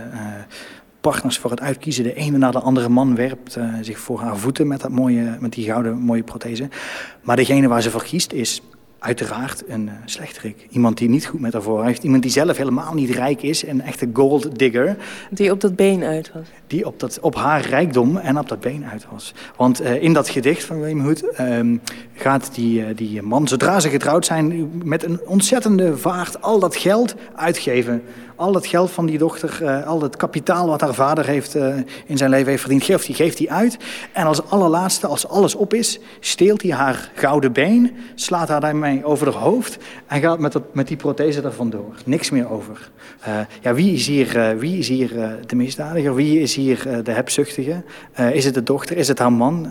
[1.04, 2.04] partners voor het uitkiezen.
[2.04, 5.38] De ene na de andere man werpt eh, zich voor haar voeten met, dat mooie,
[5.40, 6.70] met die gouden mooie prothese.
[7.22, 8.62] Maar degene waar ze voor kiest is
[9.00, 10.68] uiteraard een uh, slechterik.
[10.70, 12.04] Iemand die niet goed met haar voor heeft.
[12.04, 13.66] Iemand die zelf helemaal niet rijk is.
[13.66, 14.98] Een echte gold digger.
[15.30, 16.48] Die op dat been uit was.
[16.68, 19.34] Die op, dat, op haar rijkdom en op dat been uit was.
[19.56, 21.82] Want uh, in dat gedicht van William Hood um,
[22.14, 27.16] gaat die, die man, zodra ze getrouwd zijn, met een ontzettende vaart al dat geld
[27.36, 28.04] uitgeven.
[28.36, 31.76] Al het geld van die dochter, uh, al het kapitaal wat haar vader heeft, uh,
[32.06, 33.78] in zijn leven heeft verdiend, geeft hij geeft uit.
[34.12, 39.06] En als allerlaatste, als alles op is, steelt hij haar gouden been, slaat haar daarmee
[39.06, 39.78] over haar hoofd
[40.08, 41.94] en gaat met, dat, met die prothese er vandoor.
[42.06, 42.92] Niks meer over.
[43.28, 45.10] Uh, ja, wie is hier, wie is hier
[45.46, 46.16] de misdadiger?
[46.16, 47.84] Wie is hier de hebzuchtige?
[48.32, 48.98] is het de dochter?
[48.98, 49.68] Is het haar man?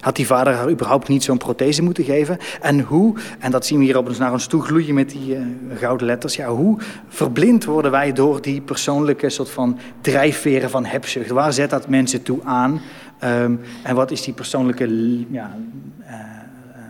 [0.00, 2.38] had die vader haar überhaupt niet zo'n prothese moeten geven?
[2.60, 5.36] En hoe, en dat zien we hier op ons naar ons toe gloeien met die
[5.74, 11.30] gouden letters, ja, hoe verblind worden wij door die persoonlijke soort van drijfveren van hebzucht.
[11.30, 12.80] Waar zet dat mensen toe aan?
[13.24, 14.88] Um, en wat is die persoonlijke,
[15.30, 15.56] ja,
[16.00, 16.82] uh, uh,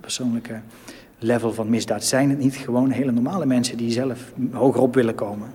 [0.00, 0.60] persoonlijke
[1.18, 2.04] level van misdaad?
[2.04, 5.48] Zijn het niet gewoon hele normale mensen die zelf hogerop willen komen?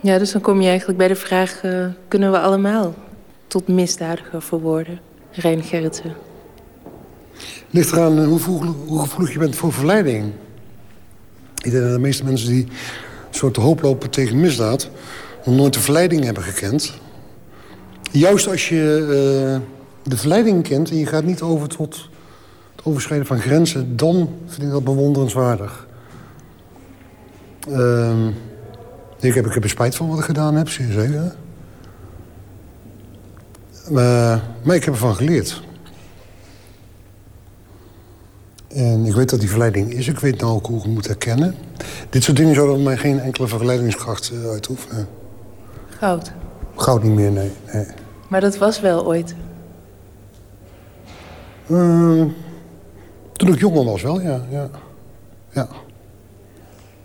[0.00, 2.94] Ja, dus dan kom je eigenlijk bij de vraag: uh, kunnen we allemaal
[3.46, 4.98] tot misdadiger verworden?
[5.30, 6.14] Rijn Gerritsen.
[7.70, 8.40] Ligt eraan hoe,
[8.86, 10.32] hoe gevoelig je bent voor verleiding.
[11.64, 12.68] Ik denk dat de meeste mensen die
[13.36, 14.90] soort hoop lopen tegen misdaad...
[15.44, 16.92] nog nooit de verleiding hebben gekend.
[18.10, 19.60] Juist als je uh,
[20.02, 22.08] de verleiding kent en je gaat niet over tot
[22.76, 23.96] het overschrijden van grenzen...
[23.96, 25.86] dan vind ik dat bewonderenswaardig.
[27.68, 28.26] Uh,
[29.20, 31.34] ik, heb, ik er spijt van wat ik gedaan heb, zeker.
[33.90, 35.62] Maar, maar ik heb ervan geleerd.
[38.74, 40.08] En ik weet dat die verleiding is.
[40.08, 41.54] Ik weet nou ook hoe ik moet herkennen.
[42.10, 45.08] Dit soort dingen zouden mij geen enkele verleidingskracht uh, uitoefenen.
[45.88, 46.32] Goud?
[46.76, 47.50] Goud niet meer, nee.
[47.72, 47.86] nee.
[48.28, 49.34] Maar dat was wel ooit?
[51.66, 52.24] Uh,
[53.32, 54.46] toen ik jonger was wel, ja.
[54.50, 54.70] ja.
[55.50, 55.68] ja.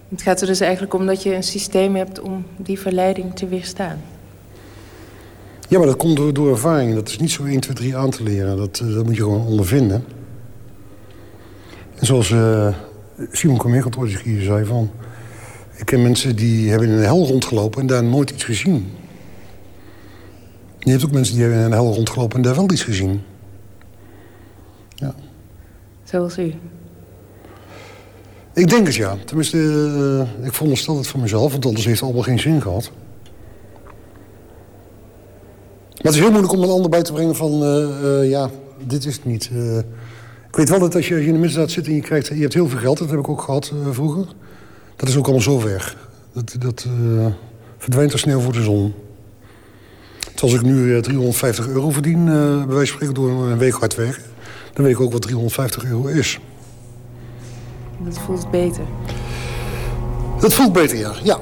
[0.09, 3.47] Het gaat er dus eigenlijk om dat je een systeem hebt om die verleiding te
[3.47, 4.01] weerstaan.
[5.67, 6.95] Ja, maar dat komt door, door ervaring.
[6.95, 8.57] Dat is niet zo 1, 2, 3 aan te leren.
[8.57, 10.03] Dat, uh, dat moet je gewoon ondervinden.
[11.99, 12.75] En zoals uh,
[13.31, 14.91] Simon eens hier zei van...
[15.75, 18.91] Ik ken mensen die hebben in een hel rondgelopen en daar nooit iets gezien.
[20.79, 23.21] Je hebt ook mensen die hebben in een hel rondgelopen en daar wel iets gezien.
[24.95, 25.15] Ja.
[26.03, 26.53] Zoals u?
[28.53, 29.17] Ik denk het ja.
[29.25, 32.91] Tenminste, uh, ik veronderstel het van mezelf, want anders heeft het allemaal geen zin gehad.
[35.91, 37.63] Maar het is heel moeilijk om een ander bij te brengen van...
[37.63, 38.49] Uh, uh, ja,
[38.87, 39.49] dit is het niet.
[40.49, 42.27] Ik weet wel dat als je, als je in de misdaad zit en je, krijgt,
[42.27, 42.97] je hebt heel veel geld...
[42.97, 44.25] dat heb ik ook gehad uh, vroeger.
[44.95, 45.95] Dat is ook allemaal zo weg.
[46.33, 47.25] Dat, dat uh,
[47.77, 48.93] verdwijnt als sneeuw voor de zon.
[50.41, 53.95] Als ik nu uh, 350 euro verdien, bij wijze van spreken door een week hard
[53.95, 54.23] werken...
[54.73, 56.39] dan weet ik ook wat 350 euro is.
[57.97, 58.83] Dat voelt beter.
[60.39, 61.13] Dat voelt beter, ja.
[61.23, 61.39] ja.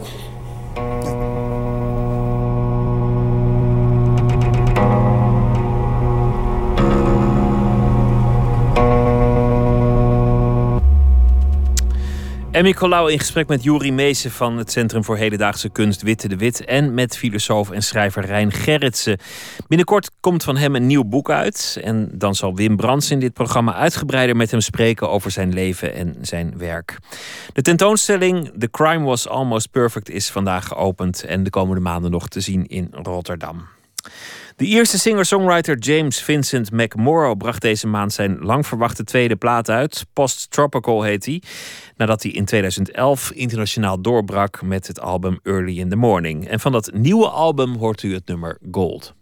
[12.58, 16.36] Emmy Colau in gesprek met Juri Meesen van het Centrum voor Hedendaagse Kunst Witte de
[16.38, 16.66] Wit.
[16.66, 19.18] En met filosoof en schrijver Rijn Gerritsen.
[19.68, 21.80] Binnenkort komt van hem een nieuw boek uit.
[21.84, 25.94] En dan zal Wim Brands in dit programma uitgebreider met hem spreken over zijn leven
[25.94, 26.98] en zijn werk.
[27.54, 31.24] De tentoonstelling The Crime Was Almost Perfect is vandaag geopend.
[31.24, 33.68] En de komende maanden nog te zien in Rotterdam.
[34.58, 40.06] De eerste singer-songwriter James Vincent McMorrow bracht deze maand zijn lang verwachte tweede plaat uit.
[40.14, 41.42] Post Tropical heet hij.
[41.96, 46.48] Nadat hij in 2011 internationaal doorbrak met het album Early in the Morning.
[46.48, 49.16] En van dat nieuwe album hoort u het nummer Gold.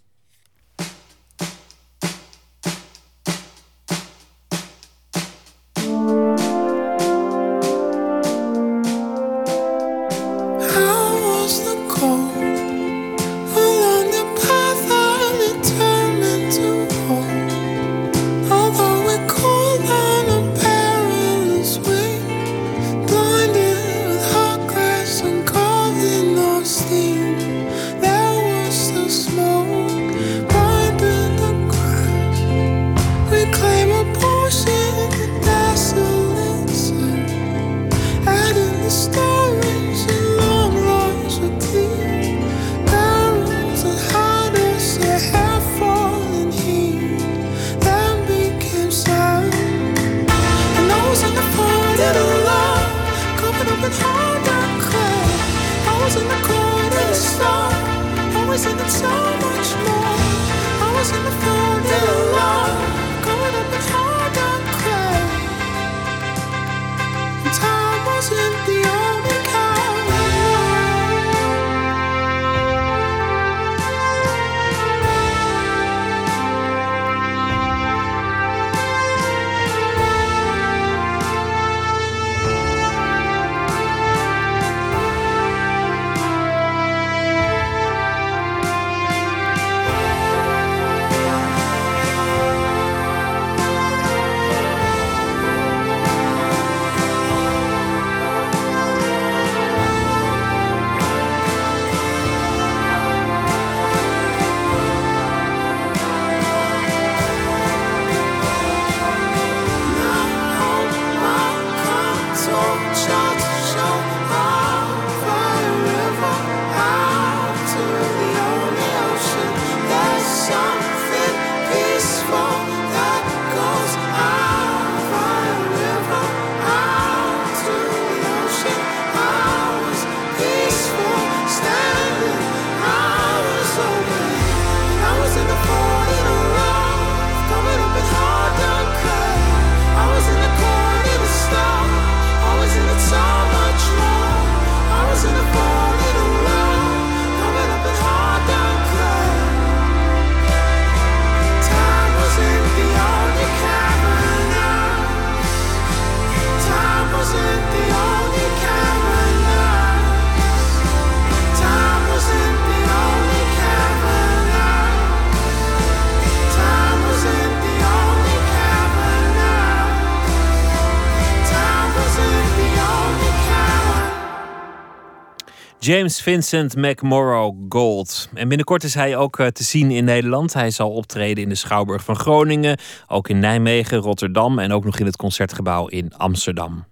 [175.85, 178.29] James Vincent McMorrow Gold.
[178.33, 180.53] En binnenkort is hij ook eh, te zien in Nederland.
[180.53, 182.77] Hij zal optreden in de Schouwburg van Groningen,
[183.07, 186.85] ook in Nijmegen, Rotterdam en ook nog in het concertgebouw in Amsterdam.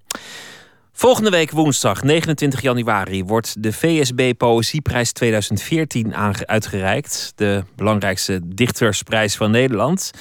[0.96, 7.34] Volgende week woensdag 29 januari wordt de VSB Poëzieprijs 2014 aange- uitgereikt.
[7.36, 10.12] De belangrijkste dichtersprijs van Nederland.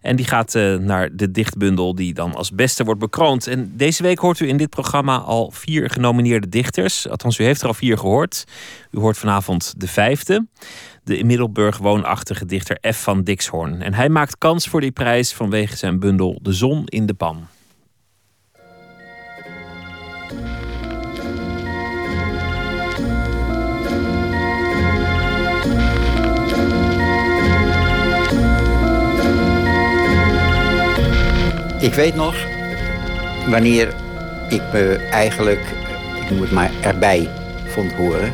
[0.00, 3.46] En die gaat eh, naar de dichtbundel die dan als beste wordt bekroond.
[3.46, 7.08] En deze week hoort u in dit programma al vier genomineerde dichters.
[7.08, 8.44] Althans, u heeft er al vier gehoord.
[8.90, 10.46] U hoort vanavond de vijfde.
[11.04, 13.02] De in Middelburg woonachtige dichter F.
[13.02, 13.82] van Dixhoorn.
[13.82, 17.46] En hij maakt kans voor die prijs vanwege zijn bundel De Zon in de Pan.
[31.80, 32.34] Ik weet nog
[33.48, 33.94] wanneer
[34.48, 35.60] ik me eigenlijk,
[36.20, 37.28] ik noem het maar, erbij
[37.66, 38.32] vond horen.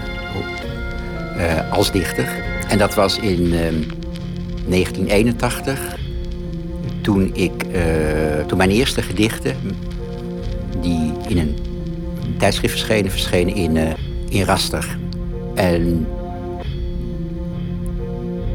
[1.38, 2.28] Eh, als dichter.
[2.68, 3.61] En dat was in eh,
[4.66, 5.96] 1981,
[7.01, 7.82] toen, ik, eh,
[8.46, 9.57] toen mijn eerste gedichten,
[10.80, 11.57] die in een
[12.39, 13.93] tijdschrift verschenen, verschenen in, eh,
[14.28, 14.99] in Raster.
[15.55, 16.07] En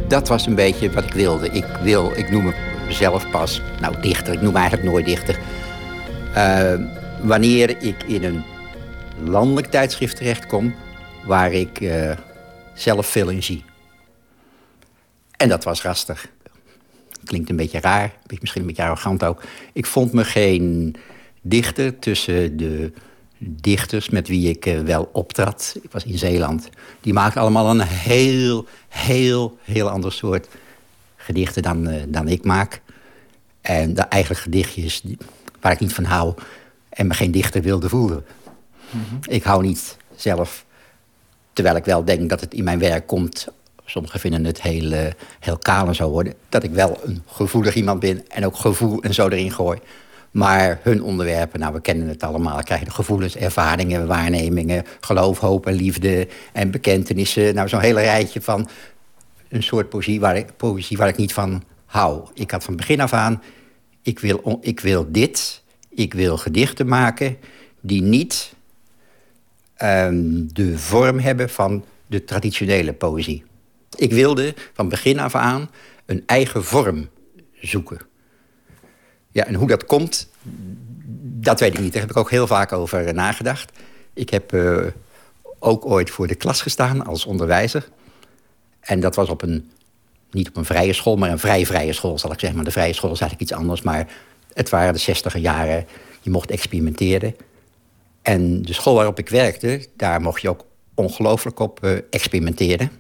[0.07, 1.49] dat was een beetje wat ik wilde.
[1.49, 2.53] Ik, wil, ik noem
[2.87, 5.39] mezelf pas, nou dichter, ik noem eigenlijk nooit dichter.
[6.33, 6.73] Eh,
[7.21, 8.43] wanneer ik in een
[9.23, 10.75] landelijk tijdschrift terechtkom
[11.25, 12.11] waar ik eh,
[12.73, 13.63] zelf veel in zie.
[15.37, 16.27] En dat was rastig.
[17.25, 19.43] Klinkt een beetje raar, misschien een beetje arrogant ook.
[19.73, 20.95] Ik vond me geen
[21.41, 22.91] dichter tussen de
[23.47, 25.75] dichters met wie ik eh, wel optrad.
[25.81, 26.69] Ik was in Zeeland.
[27.01, 30.47] Die maakten allemaal een heel, heel, heel ander soort
[31.15, 32.81] gedichten dan, eh, dan ik maak.
[33.61, 35.03] En de eigenlijk gedichtjes
[35.61, 36.33] waar ik niet van hou
[36.89, 38.25] en me geen dichter wilde voelen.
[39.27, 40.65] Ik hou niet zelf,
[41.53, 43.47] terwijl ik wel denk dat het in mijn werk komt.
[43.85, 46.33] Sommigen vinden het heel, eh, heel kaal en zo worden.
[46.49, 49.79] Dat ik wel een gevoelig iemand ben en ook gevoel en zo erin gooi.
[50.33, 52.63] Maar hun onderwerpen, nou we kennen het allemaal.
[52.63, 57.55] Krijgen gevoelens, ervaringen, waarnemingen, geloof, hoop en liefde en bekentenissen.
[57.55, 58.69] Nou zo'n hele rijtje van
[59.49, 62.27] een soort poëzie waar, ik, poëzie waar ik niet van hou.
[62.33, 63.41] Ik had van begin af aan,
[64.01, 65.63] ik wil, ik wil dit.
[65.89, 67.37] Ik wil gedichten maken
[67.81, 68.53] die niet
[69.75, 73.43] ehm, de vorm hebben van de traditionele poëzie.
[73.97, 75.69] Ik wilde van begin af aan
[76.05, 77.09] een eigen vorm
[77.61, 78.11] zoeken.
[79.33, 80.29] Ja, en hoe dat komt,
[81.23, 81.91] dat weet ik niet.
[81.91, 83.71] Daar heb ik ook heel vaak over eh, nagedacht.
[84.13, 84.85] Ik heb eh,
[85.59, 87.89] ook ooit voor de klas gestaan als onderwijzer.
[88.79, 89.71] En dat was op een,
[90.31, 92.57] niet op een vrije school, maar een vrij vrije school, zal ik zeggen.
[92.57, 93.81] Maar de vrije school is eigenlijk iets anders.
[93.81, 94.07] Maar
[94.53, 95.87] het waren de zestiger jaren.
[96.21, 97.35] Je mocht experimenteren.
[98.21, 102.91] En de school waarop ik werkte, daar mocht je ook ongelooflijk op eh, experimenteren.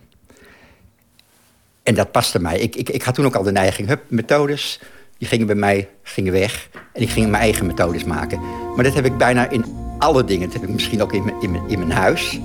[1.83, 2.59] En dat paste mij.
[2.59, 4.79] Ik, ik, ik had toen ook al de neiging, hup, methodes,
[5.23, 6.69] die gingen bij mij gingen weg.
[6.93, 8.39] En ik ging mijn eigen methodes maken.
[8.75, 9.65] Maar dat heb ik bijna in
[9.99, 10.45] alle dingen.
[10.45, 12.39] Dat heb ik misschien ook in mijn, in mijn, in mijn huis.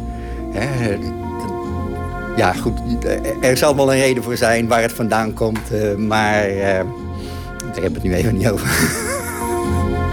[0.53, 0.97] Hè,
[2.37, 2.81] ja, goed,
[3.41, 5.71] er zal wel een reden voor zijn waar het vandaan komt.
[5.73, 6.85] eh, maar eh,
[7.59, 8.69] daar hebben het nu even niet over.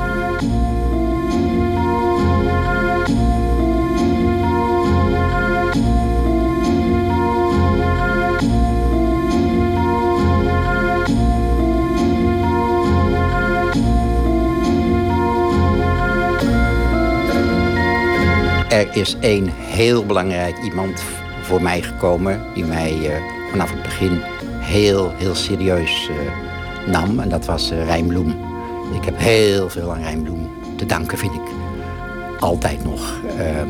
[18.76, 21.03] Er is één heel belangrijk iemand
[21.41, 22.41] voor mij gekomen...
[22.53, 23.15] die mij eh,
[23.51, 24.21] vanaf het begin
[24.59, 27.19] heel, heel serieus eh, nam.
[27.19, 28.36] En dat was uh, Rijn Bloem.
[28.93, 31.41] Ik heb heel veel aan Rijn Bloem te danken, vind ik.
[32.39, 33.19] Altijd nog.
[33.38, 33.69] Ehm,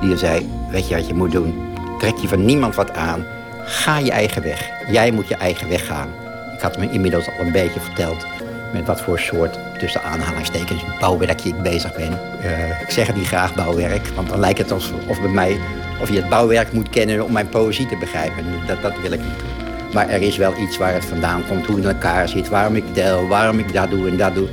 [0.00, 1.54] die zei, weet je wat je moet doen?
[1.98, 3.24] Trek je van niemand wat aan.
[3.64, 4.70] Ga je eigen weg.
[4.90, 6.08] Jij moet je eigen weg gaan.
[6.54, 8.26] Ik had me inmiddels al een beetje verteld
[8.72, 12.18] met wat voor soort, tussen aanhalingstekens, bouwwerkje ik bezig ben.
[12.42, 15.58] Eh, ik zeg het niet graag bouwwerk, want dan lijkt het alsof bij mij,
[16.00, 18.44] of je het bouwwerk moet kennen om mijn poëzie te begrijpen.
[18.66, 19.92] Dat, dat wil ik niet.
[19.92, 22.76] Maar er is wel iets waar het vandaan komt, hoe het in elkaar zit, waarom
[22.76, 24.48] ik deel, waarom ik dat doe en dat doe.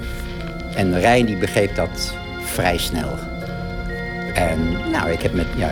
[0.76, 2.14] En Rijn die begreep dat
[2.44, 3.10] vrij snel.
[4.34, 4.60] En
[4.92, 5.70] nou, ik heb met, ja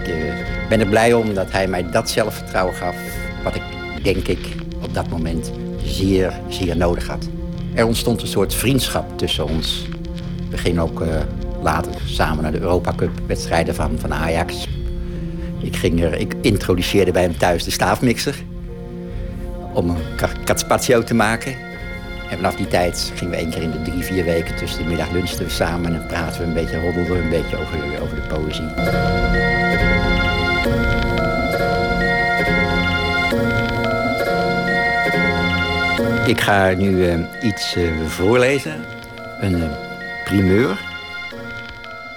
[0.00, 2.96] ik eh, ben er blij om dat hij mij dat zelfvertrouwen gaf,
[3.44, 3.62] wat ik
[4.02, 5.50] denk ik op dat moment
[5.84, 7.28] zeer, zeer nodig had.
[7.74, 9.86] Er ontstond een soort vriendschap tussen ons.
[10.50, 11.08] We gingen ook uh,
[11.62, 14.66] later samen naar de Europa Cup wedstrijden van, van Ajax.
[15.60, 18.34] Ik, ging er, ik introduceerde bij hem thuis de staafmixer.
[19.72, 19.96] Om een
[20.44, 21.54] carpaccio te maken.
[22.30, 24.88] En vanaf die tijd gingen we één keer in de drie, vier weken tussen de
[24.88, 25.94] middag lunchten we samen.
[25.94, 29.39] En praten we een beetje, roddelden we een beetje over, over de poëzie.
[36.30, 38.84] Ik ga nu uh, iets uh, voorlezen.
[39.40, 39.72] Een uh,
[40.24, 40.80] primeur.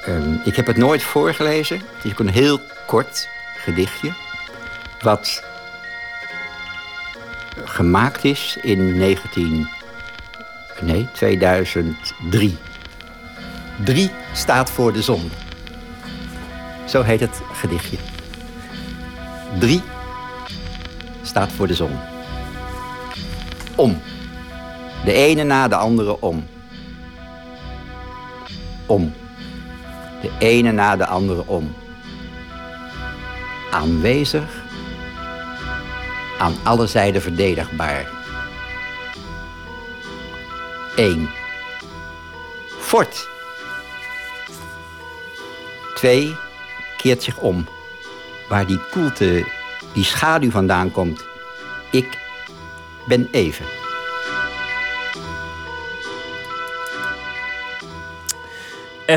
[0.07, 1.77] Um, ik heb het nooit voorgelezen.
[1.77, 4.13] Het is een heel kort gedichtje.
[5.01, 5.43] Wat
[7.63, 9.67] gemaakt is in 19...
[10.81, 12.57] Nee, 2003.
[13.83, 15.31] Drie staat voor de zon.
[16.87, 17.97] Zo heet het gedichtje.
[19.59, 19.81] Drie
[21.21, 22.12] staat voor de zon
[23.75, 24.01] om.
[25.05, 26.45] De ene na de andere om.
[28.85, 29.13] Om.
[30.21, 31.75] De ene na de andere om.
[33.71, 34.61] Aanwezig.
[36.39, 38.05] Aan alle zijden verdedigbaar.
[40.95, 41.29] 1.
[42.79, 43.27] Fort.
[45.95, 46.35] 2.
[46.97, 47.67] Keert zich om.
[48.49, 49.45] Waar die koelte,
[49.93, 51.25] die schaduw vandaan komt.
[51.91, 52.17] Ik
[53.07, 53.65] ben even.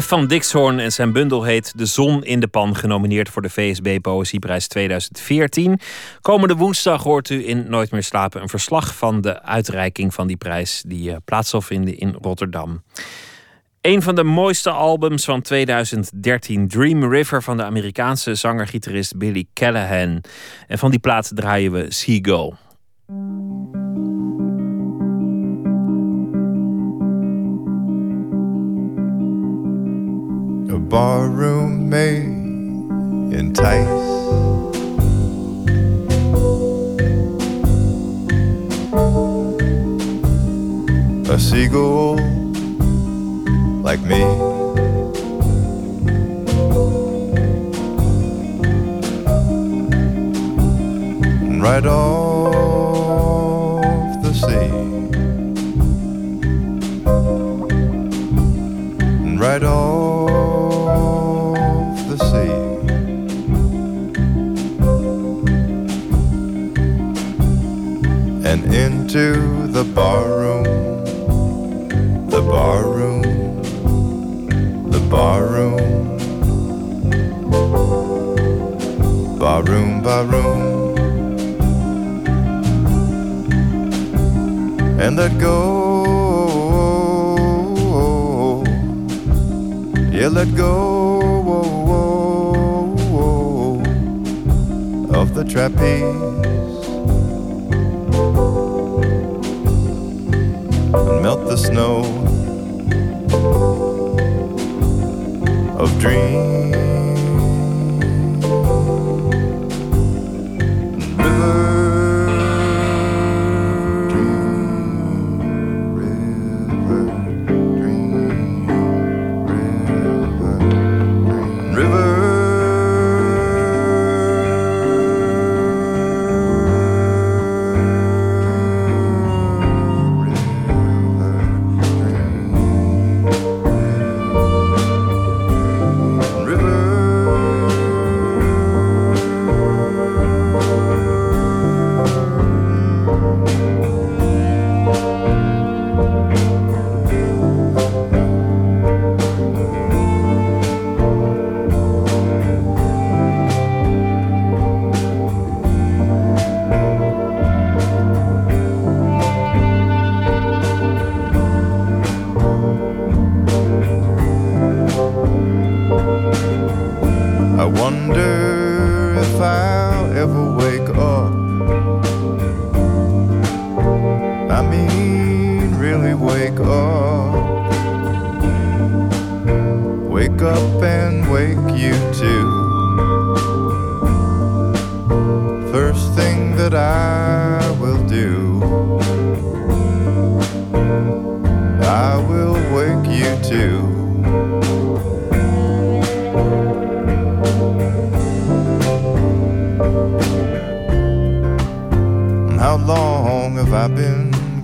[0.01, 0.07] F.
[0.07, 4.01] van Dixhoorn en zijn bundel heet De Zon in de Pan, genomineerd voor de VSB
[4.01, 5.81] Poëzieprijs 2014.
[6.21, 10.37] Komende woensdag hoort u in Nooit meer slapen een verslag van de uitreiking van die
[10.37, 12.83] prijs die uh, plaats zal vinden in Rotterdam.
[13.81, 20.21] Een van de mooiste albums van 2013, Dream River van de Amerikaanse zanger-gitarist Billy Callahan.
[20.67, 22.53] En van die plaat draaien we Seagull.
[23.09, 23.13] A
[30.91, 32.17] barroom may
[33.39, 33.87] entice
[41.31, 42.17] a seagull
[43.85, 44.25] like me.
[51.61, 52.26] Right off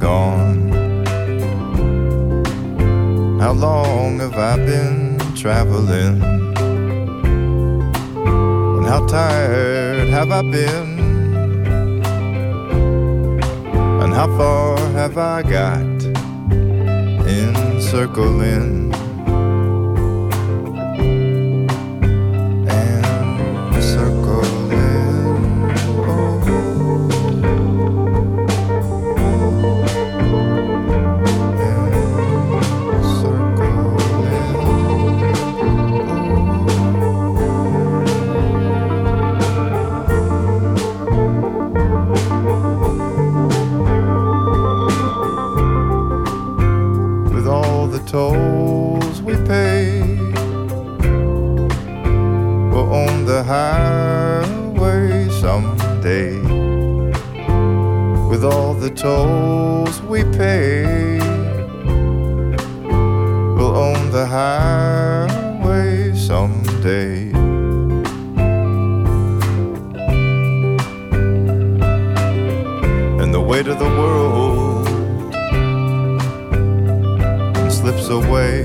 [0.03, 0.72] gone?
[3.40, 6.20] How long have I been traveling?
[8.76, 10.98] And how tired have I been?
[14.03, 16.05] And how far have I got
[17.36, 19.01] in circling?
[59.03, 61.18] Tolls we pay,
[63.57, 67.32] we'll own the highway someday.
[73.20, 74.86] And the weight of the world
[77.72, 78.61] slips away.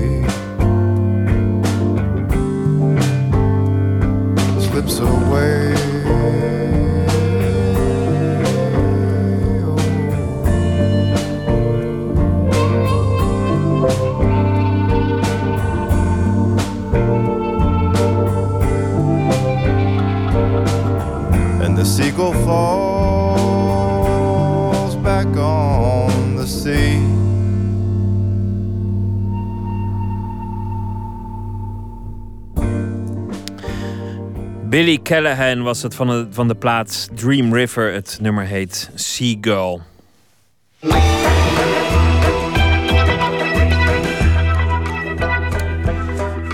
[34.68, 37.92] Billy Callahan was het van de, van de plaats Dream River.
[37.92, 39.80] Het nummer heet Seagull.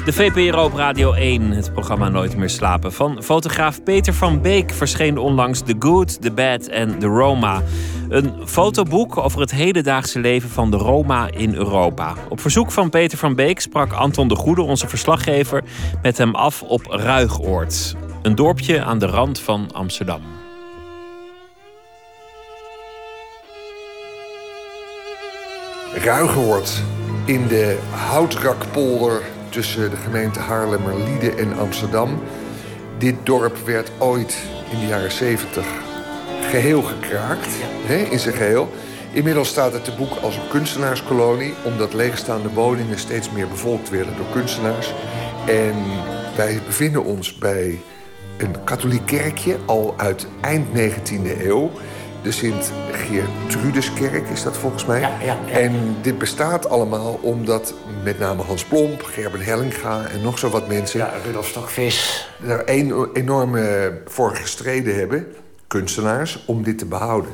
[0.05, 2.93] De VPRO op Radio 1, het programma Nooit meer slapen.
[2.93, 7.63] Van fotograaf Peter van Beek verscheen onlangs The Good, The Bad en The Roma.
[8.09, 12.15] Een fotoboek over het hedendaagse leven van de Roma in Europa.
[12.29, 15.65] Op verzoek van Peter van Beek sprak Anton de Goede, onze verslaggever,
[16.03, 17.95] met hem af op Ruigoord.
[18.25, 20.23] Een dorpje aan de rand van Amsterdam.
[25.95, 26.83] Ruigewoord
[27.25, 32.23] in de Houtrakpolder tussen de gemeente Haarlemmerliede en Amsterdam.
[32.99, 35.67] Dit dorp werd ooit in de jaren 70
[36.51, 37.49] geheel gekraakt,
[37.87, 38.73] hè, in zijn geheel.
[39.13, 44.17] Inmiddels staat het te boek als een kunstenaarskolonie, omdat leegstaande woningen steeds meer bevolkt werden
[44.17, 44.93] door kunstenaars.
[45.47, 45.75] En
[46.37, 47.81] wij bevinden ons bij
[48.37, 51.71] een katholiek kerkje, al uit eind 19e eeuw.
[52.23, 55.09] De Sint-Geertrudeskerk is dat volgens mij.
[55.53, 60.69] En dit bestaat allemaal omdat met name Hans Plomp, Gerben Hellinga en nog zo wat
[60.69, 60.99] mensen...
[60.99, 62.29] Ja, Rudolf Stokvis.
[62.47, 65.27] ...er een, enorm eh, voor gestreden hebben,
[65.67, 67.31] kunstenaars, om dit te behouden.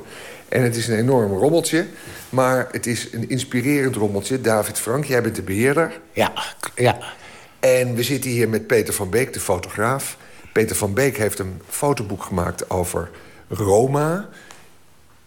[0.48, 1.86] En het is een enorm rommeltje,
[2.28, 4.40] maar het is een inspirerend rommeltje.
[4.40, 6.00] David Frank, jij bent de beheerder.
[6.12, 6.32] Ja,
[6.74, 6.98] ja.
[7.60, 10.16] En we zitten hier met Peter van Beek, de fotograaf.
[10.52, 13.10] Peter van Beek heeft een fotoboek gemaakt over
[13.48, 14.28] Roma...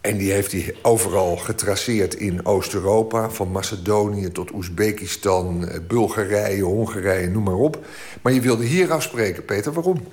[0.03, 3.29] En die heeft hij overal getraceerd in Oost-Europa.
[3.29, 7.85] Van Macedonië tot Oezbekistan, eh, Bulgarije, Hongarije, noem maar op.
[8.21, 9.73] Maar je wilde hier afspreken, Peter.
[9.73, 10.07] Waarom?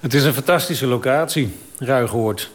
[0.00, 2.50] Het is een fantastische locatie, Ruigoord.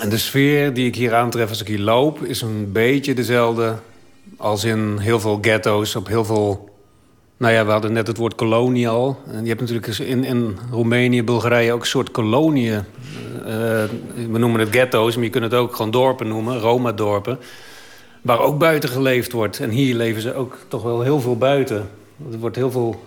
[0.00, 2.22] En de sfeer die ik hier aantref als ik hier loop...
[2.22, 3.76] is een beetje dezelfde
[4.36, 6.67] als in heel veel ghetto's op heel veel...
[7.38, 9.20] Nou ja, we hadden net het woord kolonie al.
[9.32, 12.84] En je hebt natuurlijk in, in Roemenië, Bulgarije ook een soort koloniën.
[13.38, 13.44] Uh,
[14.30, 16.58] we noemen het ghetto's, maar je kunt het ook gewoon dorpen noemen.
[16.58, 17.38] Roma-dorpen.
[18.22, 19.60] Waar ook buiten geleefd wordt.
[19.60, 21.88] En hier leven ze ook toch wel heel veel buiten.
[22.32, 23.04] Er wordt heel veel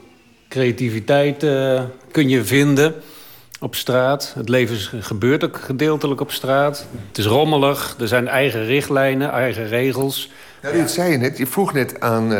[0.50, 1.82] creativiteit uh,
[2.12, 2.96] kun je vinden
[3.60, 4.32] op straat.
[4.36, 6.88] Het leven gebeurt ook gedeeltelijk op straat.
[7.08, 10.32] Het is rommelig, er zijn eigen richtlijnen, eigen regels.
[10.62, 12.34] Ja, dit zei je net, je vroeg net aan,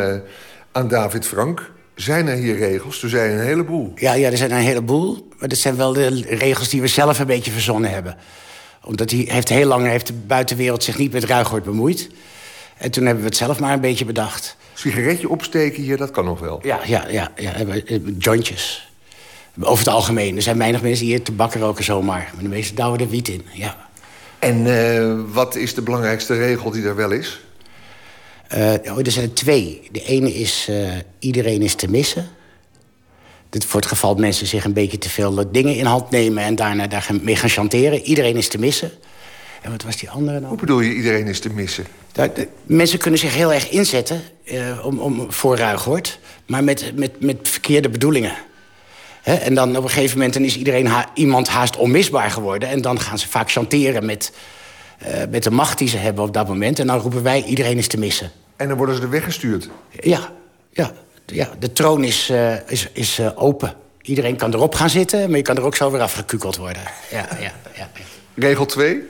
[0.72, 1.71] aan David Frank...
[1.94, 2.98] zijn er hier regels?
[2.98, 3.92] Toen zei je een heleboel.
[3.96, 5.28] Ja, ja, er zijn een heleboel.
[5.38, 8.16] Maar dat zijn wel de regels die we zelf een beetje verzonnen hebben.
[8.84, 12.10] Omdat hij heeft heel lang heeft de buitenwereld zich niet met Ruigoord bemoeid.
[12.76, 14.56] En toen hebben we het zelf maar een beetje bedacht.
[14.74, 16.60] Sigaretje opsteken hier, dat kan nog wel.
[16.62, 18.92] Ja, ja, ja, ja hebben, eh, jointjes.
[19.60, 20.36] Over het algemeen.
[20.36, 22.30] Er zijn weinig mensen die hier tabak roken zomaar.
[22.34, 23.76] Maar de meeste douwen er wiet in, ja.
[24.38, 27.40] En eh, wat is de belangrijkste regel die er wel is?
[28.52, 29.88] Eh, oh, er zijn er twee.
[29.92, 30.88] De ene is eh,
[31.18, 32.28] iedereen is te missen.
[33.50, 36.42] Dit voor het geval mensen zich een beetje te veel dingen in hand nemen...
[36.42, 38.00] en daarna daarmee gaan chanteren.
[38.00, 38.90] Iedereen is te missen.
[39.62, 40.48] En wat was die andere nou?
[40.48, 41.86] Hoe bedoel je iedereen is te missen?
[42.12, 46.18] De- mensen kunnen zich heel erg inzetten eh, om, om, voor Ruigoort...
[46.46, 48.34] maar met, met, met verkeerde bedoelingen.
[49.22, 52.68] En dan op een gegeven moment dan is iedereen ha- iemand haast onmisbaar geworden...
[52.68, 54.32] en dan gaan ze vaak chanteren met,
[54.98, 56.78] eh, met de macht die ze hebben op dat moment...
[56.78, 58.30] en dan roepen wij iedereen is te missen.
[58.56, 59.68] En dan worden ze er weggestuurd.
[60.00, 60.32] Ja,
[60.70, 60.92] ja,
[61.26, 63.74] ja de troon is, eh, is, is eh, open.
[64.02, 66.82] Iedereen kan erop gaan zitten, maar je kan er ook zo weer afgekukeld worden.
[67.10, 67.90] Ja, ja, ja.
[68.34, 69.02] Regel 2?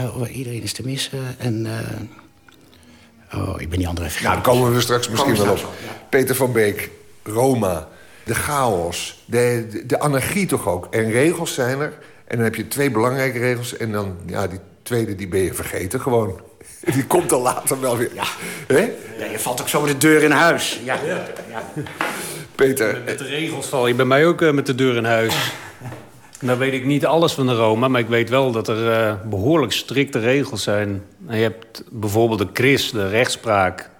[0.00, 1.66] oh, iedereen is te missen en...
[1.66, 4.30] eh, oh, ik ben die andere vergeten.
[4.32, 5.72] Nou, daar komen we straks misschien wel we op.
[6.08, 6.90] Peter van Beek,
[7.22, 7.88] Roma,
[8.24, 10.86] de chaos, de, de, de anarchie toch ook.
[10.90, 11.98] En regels zijn er.
[12.24, 13.76] En dan heb je twee belangrijke regels.
[13.76, 16.40] En dan, ja, die tweede, die ben je vergeten gewoon.
[16.94, 18.10] Die komt dan later wel weer.
[18.14, 18.24] Ja.
[18.66, 18.90] Hè?
[19.18, 20.80] Ja, je valt ook zo met de deur in huis.
[20.84, 20.98] Ja.
[21.06, 21.24] ja.
[22.54, 25.34] Peter, Met de regels val je bij mij ook eh, met de deur in huis.
[26.40, 29.14] Nou weet ik niet alles van de Roma, maar ik weet wel dat er eh,
[29.24, 31.02] behoorlijk strikte regels zijn.
[31.26, 33.90] En je hebt bijvoorbeeld de CRIS, de rechtspraak,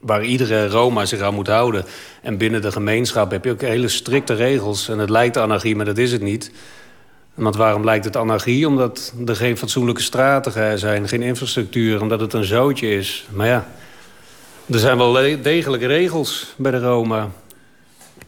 [0.00, 1.84] waar iedere Roma zich aan moet houden.
[2.22, 4.88] En binnen de gemeenschap heb je ook hele strikte regels.
[4.88, 6.50] En het lijkt anarchie, maar dat is het niet.
[7.34, 8.66] Want waarom lijkt het anarchie?
[8.66, 13.26] Omdat er geen fatsoenlijke straten zijn, geen infrastructuur, omdat het een zootje is.
[13.30, 13.66] Maar ja,
[14.70, 17.30] er zijn wel degelijke regels bij de Roma.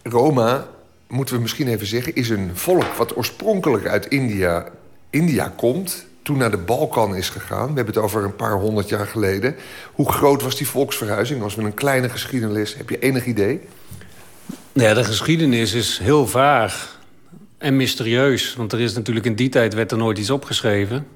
[0.02, 0.66] Roma,
[1.08, 4.66] moeten we misschien even zeggen, is een volk wat oorspronkelijk uit India,
[5.10, 6.06] India komt.
[6.22, 7.68] Toen naar de Balkan is gegaan.
[7.68, 9.56] We hebben het over een paar honderd jaar geleden.
[9.92, 11.42] Hoe groot was die volksverhuizing?
[11.42, 13.60] Als we een kleine geschiedenis, heb je enig idee?
[14.72, 16.93] Ja, de geschiedenis is heel vaag
[17.64, 18.54] en mysterieus.
[18.54, 21.06] Want er is natuurlijk in die tijd werd er nooit iets opgeschreven.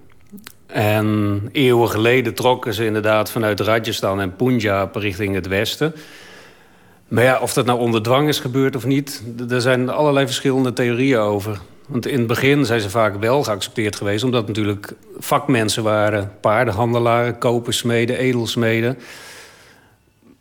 [0.67, 5.95] En eeuwen geleden trokken ze inderdaad vanuit Rajasthan en Punjab richting het westen.
[7.09, 9.23] Maar ja, of dat nou onder dwang is gebeurd of niet...
[9.37, 11.59] d- er zijn allerlei verschillende theorieën over.
[11.87, 14.25] Want in het begin zijn ze vaak wel geaccepteerd geweest...
[14.25, 16.33] omdat het natuurlijk vakmensen waren.
[16.41, 18.99] Paardenhandelaren, kopersmeden, edelsmeden.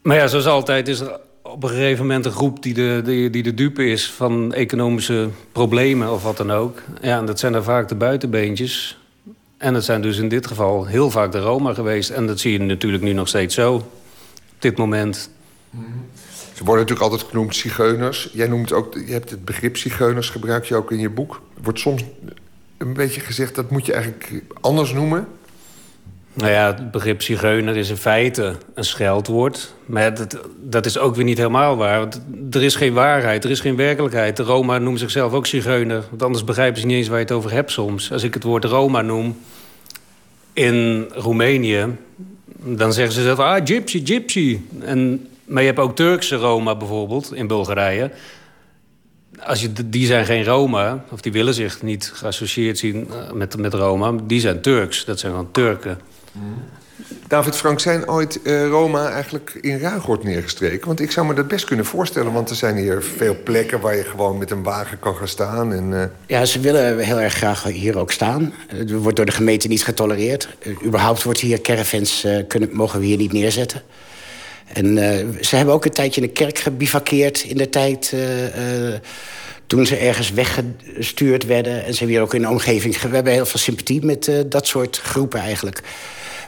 [0.01, 1.19] Maar ja, zoals altijd is er
[1.52, 5.30] op een gegeven moment een groep die de, die, die de dupe is van economische
[5.52, 6.82] problemen of wat dan ook.
[7.02, 8.98] Ja, en dat zijn dan vaak de buitenbeentjes.
[9.57, 12.10] En dat zijn dus in dit geval heel vaak de Roma geweest.
[12.10, 13.76] En dat zie je natuurlijk nu nog steeds zo.
[13.76, 13.84] Op
[14.60, 15.30] dit moment.
[16.53, 18.30] Ze worden natuurlijk altijd genoemd zigeuners.
[18.34, 21.41] Jij noemt ook, je hebt het begrip zigeuners, gebruik je ook in je boek.
[21.64, 22.03] Wordt soms
[22.78, 25.28] een beetje gezegd, dat moet je eigenlijk anders noemen.
[26.38, 29.73] Nou ja, het begrip zigeuner is in feite een scheldwoord.
[29.85, 30.14] Maar
[30.61, 31.99] dat, is ook weer niet helemaal waar.
[31.99, 32.22] Want
[32.55, 34.38] er is geen waarheid, er is geen werkelijkheid.
[34.38, 36.03] De Roma noemen zichzelf ook zigeuner.
[36.09, 38.11] Want anders begrijpen ze niet eens waar je het over hebt soms.
[38.11, 39.38] Als ik het woord Roma noem
[40.53, 41.85] in Roemenië...
[42.55, 44.59] dan zeggen ze zelf, ah, gypsy, gypsy.
[44.80, 48.11] En, maar je hebt ook Turkse Roma bijvoorbeeld in Bulgarije.
[49.43, 53.57] Als je, die zijn geen Roma, of die willen zich niet geassocieerd zien eh, met,
[53.57, 54.14] met Roma.
[54.23, 55.99] Die zijn Turks, dat zijn gewoon Turken.
[57.27, 60.88] David Frank, zijn ooit eh, Roma eigenlijk in Ruigoord neergestreken?
[60.88, 62.31] Want ik zou me dat best kunnen voorstellen...
[62.34, 65.73] want er zijn hier veel plekken waar je gewoon met een wagen kan gaan staan.
[65.73, 68.53] En, eh, Ja, ze willen heel erg graag hier ook staan.
[68.68, 70.49] Het wordt door de gemeente niet getolereerd.
[70.61, 73.81] Uh, überhaupt wordt hier caravans, uh, kunnen, mogen we hier niet neerzetten.
[74.73, 78.11] En uh, ze hebben ook een tijdje in de kerk gebivakkeerd in de tijd...
[78.15, 78.94] Uh,
[79.68, 81.85] toen ze ergens weggestuurd werden.
[81.85, 83.02] En ze hier ook in de omgeving...
[83.02, 85.84] We hebben heel veel sympathie met dat soort groepen eigenlijk.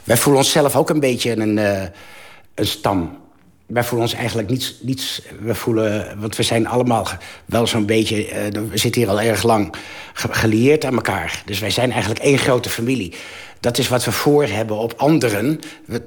[0.04, 1.56] Wij voelen onszelf ook een beetje een,
[2.54, 3.18] een stam.
[3.66, 5.22] Wij voelen ons eigenlijk niets, niets...
[5.40, 6.20] We voelen...
[6.20, 7.08] Want we zijn allemaal
[7.44, 8.26] wel zo'n beetje...
[8.70, 9.74] We zitten hier al erg lang
[10.12, 11.42] ge gelieerd aan elkaar.
[11.46, 13.14] Dus wij zijn eigenlijk één grote familie.
[13.60, 15.60] Dat is wat we voor hebben op anderen.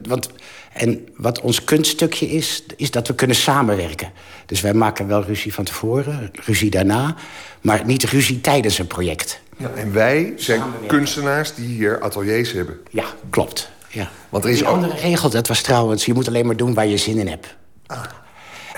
[0.07, 0.29] Want...
[0.73, 4.11] En wat ons kunststukje is, is dat we kunnen samenwerken.
[4.45, 7.15] Dus wij maken wel ruzie van tevoren, ruzie daarna...
[7.61, 9.41] maar niet ruzie tijdens een project.
[9.57, 12.79] Ja, en wij zijn kunstenaars die hier ateliers hebben.
[12.89, 13.71] Ja, klopt.
[13.89, 14.11] Ja.
[14.29, 14.73] Want er is Die ook...
[14.73, 16.05] andere regel, dat was trouwens...
[16.05, 17.55] je moet alleen maar doen waar je zin in hebt.
[17.85, 18.03] Ah.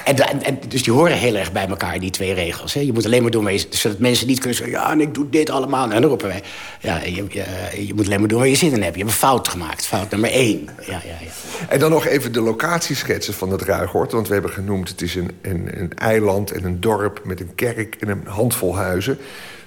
[0.04, 2.74] En, dus die horen heel erg bij elkaar, die twee regels.
[2.74, 2.80] Hè?
[2.80, 3.66] Je moet alleen maar doen waar je...
[3.70, 4.76] Zodat mensen niet kunnen zeggen...
[4.76, 5.84] ja, en ik doe dit allemaal.
[5.84, 6.44] En dan roepen wij...
[6.80, 8.96] ja, je, je, je, moet alleen maar doen waar je zin in hebt.
[8.96, 9.86] Je hebt een fout gemaakt.
[9.86, 10.70] Fout nummer één.
[10.80, 11.30] Ja, ja, ja.
[11.70, 14.12] En dan nog even de locatieschetsen van het Ruigoord.
[14.12, 17.22] Want we hebben genoemd, het is een, een, een eiland en een dorp...
[17.24, 19.18] met een kerk en een handvol huizen...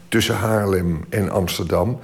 [0.09, 2.01] tussen Haarlem en Amsterdam.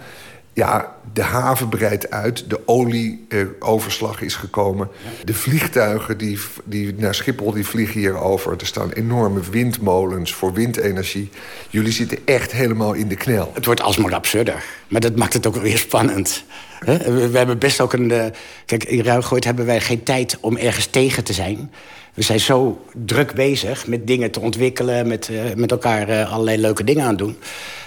[0.54, 4.88] Ja, De haven breidt uit, de olieoverslag is gekomen.
[5.24, 8.52] De vliegtuigen die, die naar Schiphol die vliegen hier over.
[8.58, 11.30] Er staan enorme windmolens voor windenergie.
[11.70, 13.50] Jullie zitten echt helemaal in de knel.
[13.54, 14.64] Het wordt alsmaar absurder.
[14.88, 16.44] Maar dat maakt het ook weer spannend.
[16.84, 18.10] We hebben best ook een...
[18.10, 18.24] eh,
[18.66, 21.70] Kijk, in Ruigoord hebben wij geen tijd om ergens tegen te zijn.
[22.14, 25.06] We zijn zo druk bezig met dingen te ontwikkelen...
[25.06, 27.36] met, eh, met elkaar eh, allerlei leuke dingen aan doen...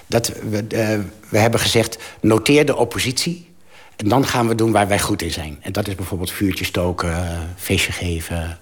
[0.07, 0.99] dat we, eh,
[1.29, 3.47] we hebben gezegd, noteer de oppositie...
[3.95, 5.57] en dan gaan we doen waar wij goed in zijn.
[5.61, 7.15] En dat is bijvoorbeeld vuurtje stoken,
[7.55, 8.59] feestje geven...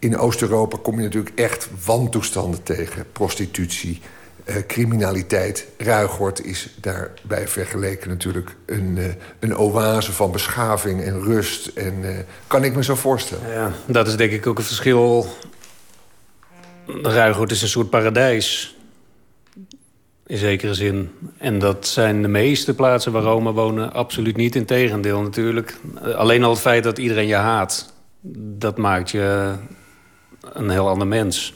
[0.00, 3.12] In Oost-Europa kom je natuurlijk echt wantoestanden tegen.
[3.12, 4.00] Prostitutie,
[4.48, 5.66] eh, criminaliteit.
[5.78, 9.04] Ruigoord is daarbij vergeleken natuurlijk een, eh,
[9.38, 11.66] een oase van beschaving en rust.
[11.66, 13.52] En eh, kan ik me zo voorstellen.
[13.52, 15.26] Ja, dat is denk ik ook een verschil.
[17.02, 18.76] Ruigoord is een soort paradijs.
[20.26, 21.10] In zekere zin.
[21.38, 24.56] En dat zijn de meeste plaatsen waar Roma wonen absoluut niet.
[24.56, 25.76] Integendeel natuurlijk.
[26.16, 27.92] Alleen al het feit dat iedereen je haat...
[28.58, 29.54] dat maakt je
[30.52, 31.54] een heel ander mens.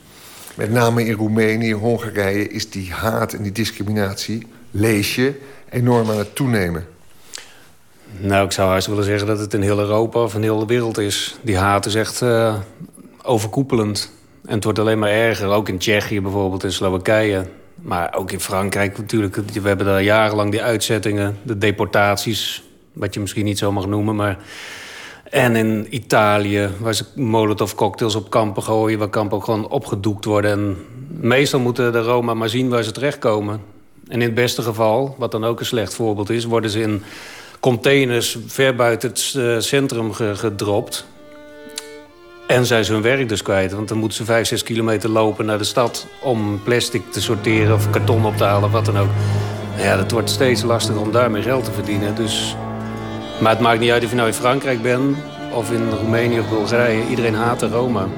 [0.54, 5.34] Met name in Roemenië, Hongarije is die haat en die discriminatie, lees je,
[5.70, 6.86] enorm aan het toenemen.
[8.18, 10.66] Nou, ik zou haast willen zeggen dat het in heel Europa of in heel de
[10.66, 11.36] wereld is.
[11.42, 12.54] Die haat is echt eh,
[13.22, 14.10] overkoepelend.
[14.44, 15.48] En het wordt alleen maar erger.
[15.48, 17.46] Ook in Tsjechië bijvoorbeeld, in Slowakije.
[17.74, 19.36] Maar ook in Frankrijk natuurlijk.
[19.36, 22.62] We hebben daar jarenlang die uitzettingen, de deportaties...
[22.92, 24.38] wat je misschien niet zo mag noemen, maar...
[25.32, 28.98] En in Italië, waar ze molotov-cocktails op kampen gooien...
[28.98, 30.50] waar kampen gewoon opgedoekt worden.
[30.50, 30.76] En
[31.20, 33.60] meestal moeten de Roma maar zien waar ze terechtkomen.
[34.08, 36.44] En in het beste geval, wat dan ook een slecht voorbeeld is...
[36.44, 37.02] worden ze in
[37.60, 41.06] containers ver buiten het eh, centrum ge- gedropt.
[42.46, 43.72] En zijn ze hun werk dus kwijt.
[43.72, 46.06] Want dan moeten ze vijf, zes kilometer lopen naar de stad...
[46.22, 49.10] om plastic te sorteren of karton op te halen, wat dan ook.
[49.76, 52.14] Ja, dat wordt steeds lastiger om daarmee geld te verdienen.
[52.14, 52.56] Dus...
[53.42, 55.16] Maar het maakt niet uit of je nou in Frankrijk bent...
[55.52, 57.08] of in Roemenië of Bulgarije.
[57.08, 58.08] Iedereen haat de Roma.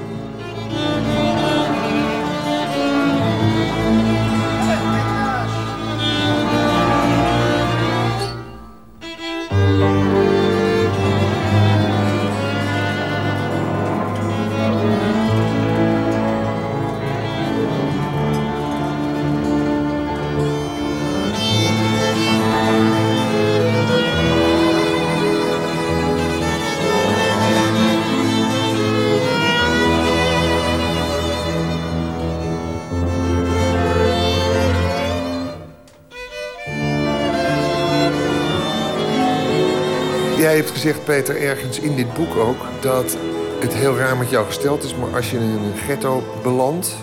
[40.85, 42.57] Gezegd, Peter, ergens in dit boek ook...
[42.81, 43.17] dat
[43.59, 44.95] het heel raar met jou gesteld is...
[44.95, 46.95] maar als je in een ghetto belandt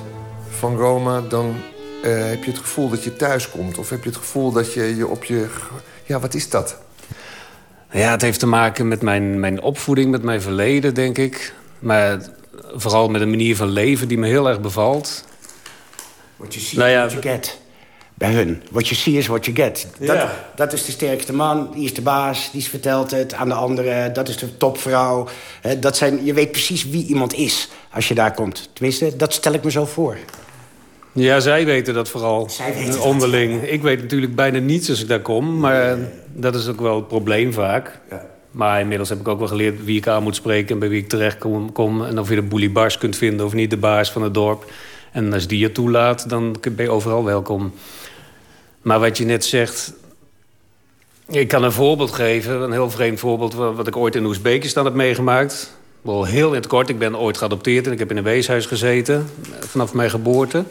[0.48, 1.20] van Roma...
[1.20, 1.54] dan
[2.02, 3.78] eh, heb je het gevoel dat je thuis komt.
[3.78, 5.46] Of heb je het gevoel dat je je op je...
[6.04, 6.78] Ja, wat is dat?
[7.90, 11.54] Ja, het heeft te maken met mijn, mijn opvoeding, met mijn verleden, denk ik.
[11.78, 12.20] Maar
[12.74, 15.24] vooral met een manier van leven die me heel erg bevalt.
[16.36, 17.61] Nou is ja, what you get.
[18.22, 18.62] Bij hun.
[18.70, 19.86] What you see is what you get.
[19.98, 20.32] Dat, Ja.
[20.56, 24.12] dat is de sterkste man, die is de baas, die vertelt het aan de anderen.
[24.12, 25.28] Dat is de topvrouw.
[25.80, 28.68] Dat zijn, je weet precies wie iemand is als je daar komt.
[28.72, 30.16] Tenminste, dat stel ik me zo voor.
[31.12, 32.50] Ja, zij weten dat vooral.
[32.74, 33.62] weten dat, onderling.
[33.62, 35.58] Ik weet natuurlijk bijna niets als ik daar kom.
[35.58, 35.98] Maar
[36.32, 38.00] dat is ook wel het probleem vaak.
[38.50, 40.68] Maar inmiddels heb ik ook wel geleerd wie ik aan moet spreken...
[40.74, 41.72] en bij wie ik terecht kom.
[41.72, 44.34] kom en of je de boelie bars kunt vinden of niet, de baas van het
[44.34, 44.70] dorp.
[45.12, 47.72] En als die je toelaat, dan ben je overal welkom.
[48.82, 49.92] Maar wat je net zegt...
[51.28, 53.54] Ik kan een voorbeeld geven, een heel vreemd voorbeeld...
[53.54, 55.72] wa- wat ik ooit in Oezbekistan heb meegemaakt.
[56.00, 57.86] Wel heel in het kort, ik ben ooit geadopteerd...
[57.86, 59.30] en ik heb in een weeshuis gezeten,
[59.60, 60.64] vanaf mijn geboorte.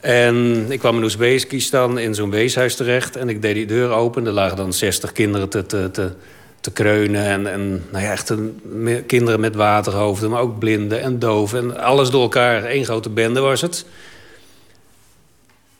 [0.00, 3.16] En ik kwam in Oezbekistan in zo'n weeshuis terecht...
[3.16, 4.26] en ik deed die deur open.
[4.26, 6.12] Er lagen dan 60 kinderen te, te,
[6.60, 7.24] te, kreunen.
[7.24, 8.60] En, en nou ja, echt een,
[9.06, 11.58] kinderen met waterhoofden, maar ook blinden en doven.
[11.58, 13.84] En alles door elkaar, één grote bende was het.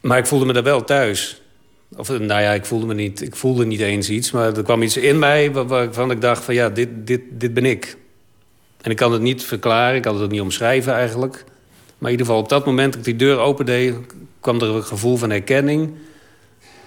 [0.01, 1.41] Maar ik voelde me daar wel thuis.
[1.97, 4.31] Of nou ja, ik voelde me niet, ik voelde niet eens iets.
[4.31, 7.55] Maar er kwam iets in mij wa- waarvan ik dacht van ja, dit, dit, dit
[7.55, 7.97] ben ik.
[8.81, 11.45] En ik kan het niet verklaren, ik kan het ook niet omschrijven eigenlijk.
[11.99, 13.95] Maar in ieder geval op dat moment dat ik die deur opende...
[14.41, 15.91] kwam er een gevoel van herkenning.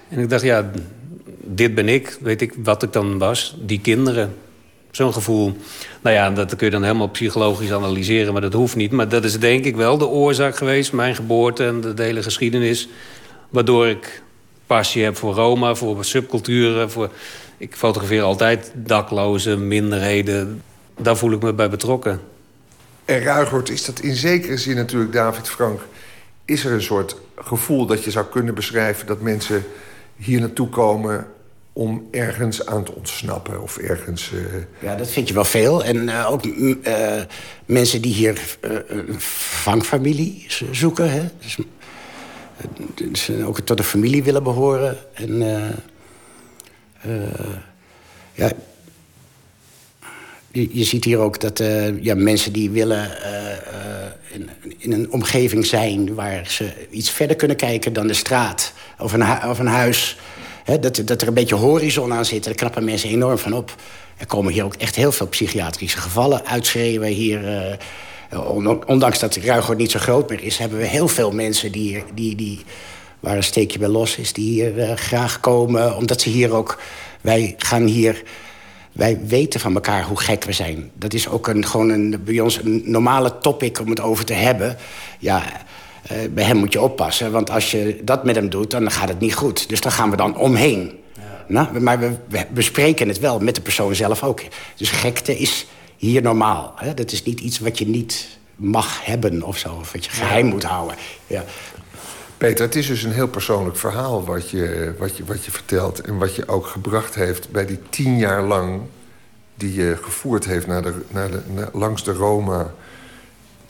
[0.09, 0.71] En ik dacht, ja,
[1.41, 2.17] dit ben ik.
[2.21, 3.55] Weet ik wat ik dan was?
[3.59, 4.33] Die kinderen.
[4.91, 5.57] Zo'n gevoel.
[6.01, 8.91] Nou ja, dat kun je dan helemaal psychologisch analyseren, maar dat hoeft niet.
[8.91, 12.87] Maar dat is denk ik wel de oorzaak geweest, mijn geboorte en de hele geschiedenis...
[13.49, 14.23] waardoor ik
[14.67, 16.91] passie heb voor Roma, voor subculturen.
[16.91, 17.09] Voor...
[17.57, 20.61] Ik fotografeer altijd daklozen, minderheden.
[20.99, 22.21] Daar voel ik me bij betrokken.
[23.05, 25.79] En Ruigoord is dat in zekere zin natuurlijk, David Frank...
[26.45, 29.07] is er een soort gevoel dat je zou kunnen beschrijven...
[29.07, 29.63] dat mensen
[30.15, 31.27] hier naartoe komen
[31.73, 34.31] om ergens aan te ontsnappen of ergens...
[34.33, 34.39] eh,
[34.89, 35.83] Ja, dat vind je wel veel.
[35.83, 37.21] En eh, ook eh,
[37.65, 39.15] mensen die hier eh, een
[39.63, 41.11] vangfamilie zo- zoeken.
[41.11, 41.21] Hè?
[41.41, 41.57] Dus,
[42.95, 44.97] dus ook tot een familie willen behoren.
[45.13, 45.69] En eh,
[47.01, 47.57] eh,
[48.33, 48.51] ja,
[50.51, 53.11] je, ziet hier ook dat eh, ja, mensen die willen
[54.31, 56.13] in, in een omgeving zijn...
[56.13, 60.17] waar ze iets verder kunnen kijken dan de straat of een, of een huis...
[60.63, 63.75] Hè, dat, dat er een beetje horizon aan zit, daar knappen mensen enorm van op.
[64.17, 67.77] Er komen hier ook echt heel veel psychiatrische gevallen uitschreeuwen hier...
[68.85, 70.57] ondanks dat Ruigoord niet zo groot meer is...
[70.57, 72.59] hebben we heel veel mensen die, die, die,
[73.19, 74.33] waar een steekje bij los is...
[74.33, 76.81] die hier eh, graag komen, omdat ze hier ook...
[77.21, 78.23] Wij gaan hier...
[78.91, 80.91] Wij weten van elkaar hoe gek we zijn.
[80.93, 84.33] Dat is ook een, gewoon een, bij ons een normale topic om het over te
[84.33, 84.77] hebben.
[85.19, 85.43] Ja,
[86.03, 87.31] eh, bij hem moet je oppassen.
[87.31, 89.69] Want als je dat met hem doet, dan gaat het niet goed.
[89.69, 90.91] Dus daar gaan we dan omheen.
[91.47, 94.41] Nou, maar we, we bespreken het wel met de persoon zelf ook.
[94.75, 95.65] Dus gekte is
[96.03, 96.73] hier normaal.
[96.75, 96.93] Hè?
[96.93, 99.73] Dat is niet iets wat je niet mag hebben of zo.
[99.73, 100.97] Of wat je geheim moet houden.
[101.27, 101.43] Ja.
[102.37, 106.01] Peter, het is dus een heel persoonlijk verhaal wat je, wat, je, wat je vertelt...
[106.01, 108.81] en wat je ook gebracht heeft bij die tien jaar lang...
[109.55, 112.73] die je gevoerd heeft naar de, naar de, naar- langs de Roma...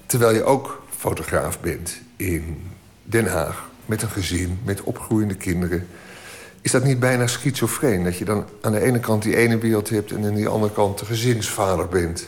[0.06, 2.72] terwijl je ook fotograaf bent in
[3.04, 3.70] Den Haag...
[3.86, 5.88] met een gezin, met opgroeiende kinderen.
[6.64, 8.04] Is dat niet bijna schizofreen?
[8.04, 10.12] Dat je dan aan de ene kant die ene wereld hebt...
[10.12, 12.28] en aan die andere kant de gezinsvader bent...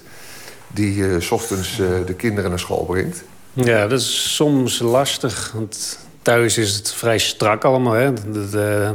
[0.68, 3.24] die eh, s ochtends eh, de kinderen naar school brengt?
[3.54, 5.52] Ja, dat is soms lastig.
[5.54, 7.94] Want thuis is het vrij strak allemaal.
[7.94, 8.12] Hè?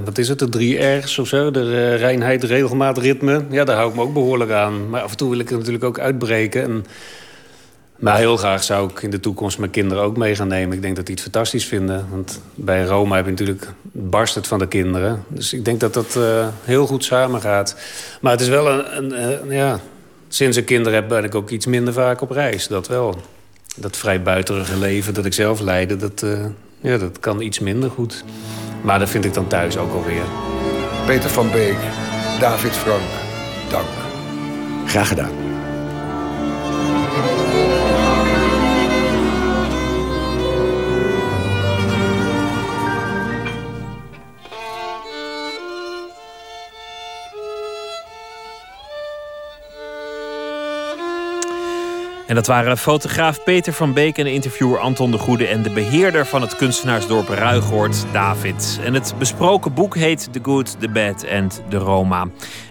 [0.05, 1.51] Wat is het, de drie R's of zo?
[1.51, 3.45] De eh, reinheid, regelmaat, ritme.
[3.51, 4.89] Ja, daar hou ik me ook behoorlijk aan.
[4.89, 6.63] Maar af en toe wil ik er natuurlijk ook uitbreken.
[6.63, 6.87] En,
[8.01, 10.77] maar heel graag zou ik in de toekomst mijn kinderen ook mee gaan nemen.
[10.77, 12.07] Ik denk dat die het fantastisch vinden.
[12.11, 15.25] Want bij Roma heb je natuurlijk barst het van de kinderen.
[15.29, 17.77] Dus ik denk dat dat eh, heel goed samengaat.
[18.21, 18.97] Maar het is wel een...
[18.97, 19.81] een eh, ja,
[20.29, 22.67] sinds ik kinderen heb ben ik ook iets minder vaak op reis.
[22.67, 23.17] Dat wel
[23.77, 26.45] dat vrij buitenige leven dat ik zelf leidde, dat, eh,
[26.81, 28.25] ja, dat kan iets minder goed.
[28.83, 30.25] Maar dat vind ik dan thuis ook alweer.
[31.07, 31.79] Peter van Beek,
[32.41, 33.11] David Frank,
[33.71, 33.89] dank.
[34.87, 35.50] Graag gedaan.
[52.31, 56.27] En dat waren fotograaf Peter van Beek en interviewer Anton de Goede en de beheerder
[56.27, 58.81] van het kunstenaarsdorp Ruigoord, David.
[58.85, 62.29] En het besproken boek heet The Good, The Bad and The Roma.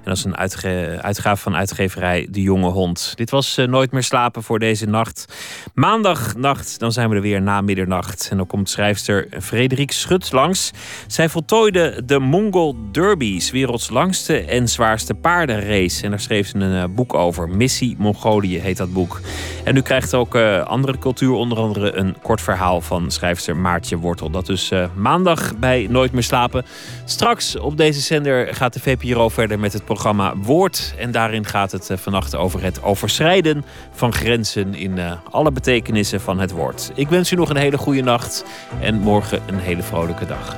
[0.10, 3.14] Dat is een uitge- uitgave van uitgeverij De Jonge Hond.
[3.15, 5.26] Dit was eh, Nooit meer slapen voor deze nacht.
[5.73, 8.27] Maandagnacht, dan zijn we er weer na middernacht.
[8.31, 10.72] En dan komt schrijfster Frederik Schut langs.
[11.07, 16.03] Zij voltooide de Mongol Derbies, werelds langste en zwaarste paardenrace.
[16.03, 17.49] En daar schreef ze een eh, boek over.
[17.49, 19.22] Missie Mongolië heet dat boek.
[19.64, 23.98] En u krijgt ook eh, andere cultuur, onder andere een kort verhaal van schrijfster Maartje
[23.98, 24.30] Wortel.
[24.30, 26.65] Dat dus maandag bij Nooit meer slapen.
[27.06, 29.98] Straks op deze zender gaat de VPRO verder met het programma
[30.41, 30.93] Woord.
[30.97, 36.21] En daarin gaat het eh, vannacht over het overschrijden van grenzen in eh, alle betekenissen
[36.21, 36.91] van het woord.
[36.95, 38.45] Ik wens u nog een hele goede nacht
[38.81, 40.57] en morgen een hele vrolijke dag.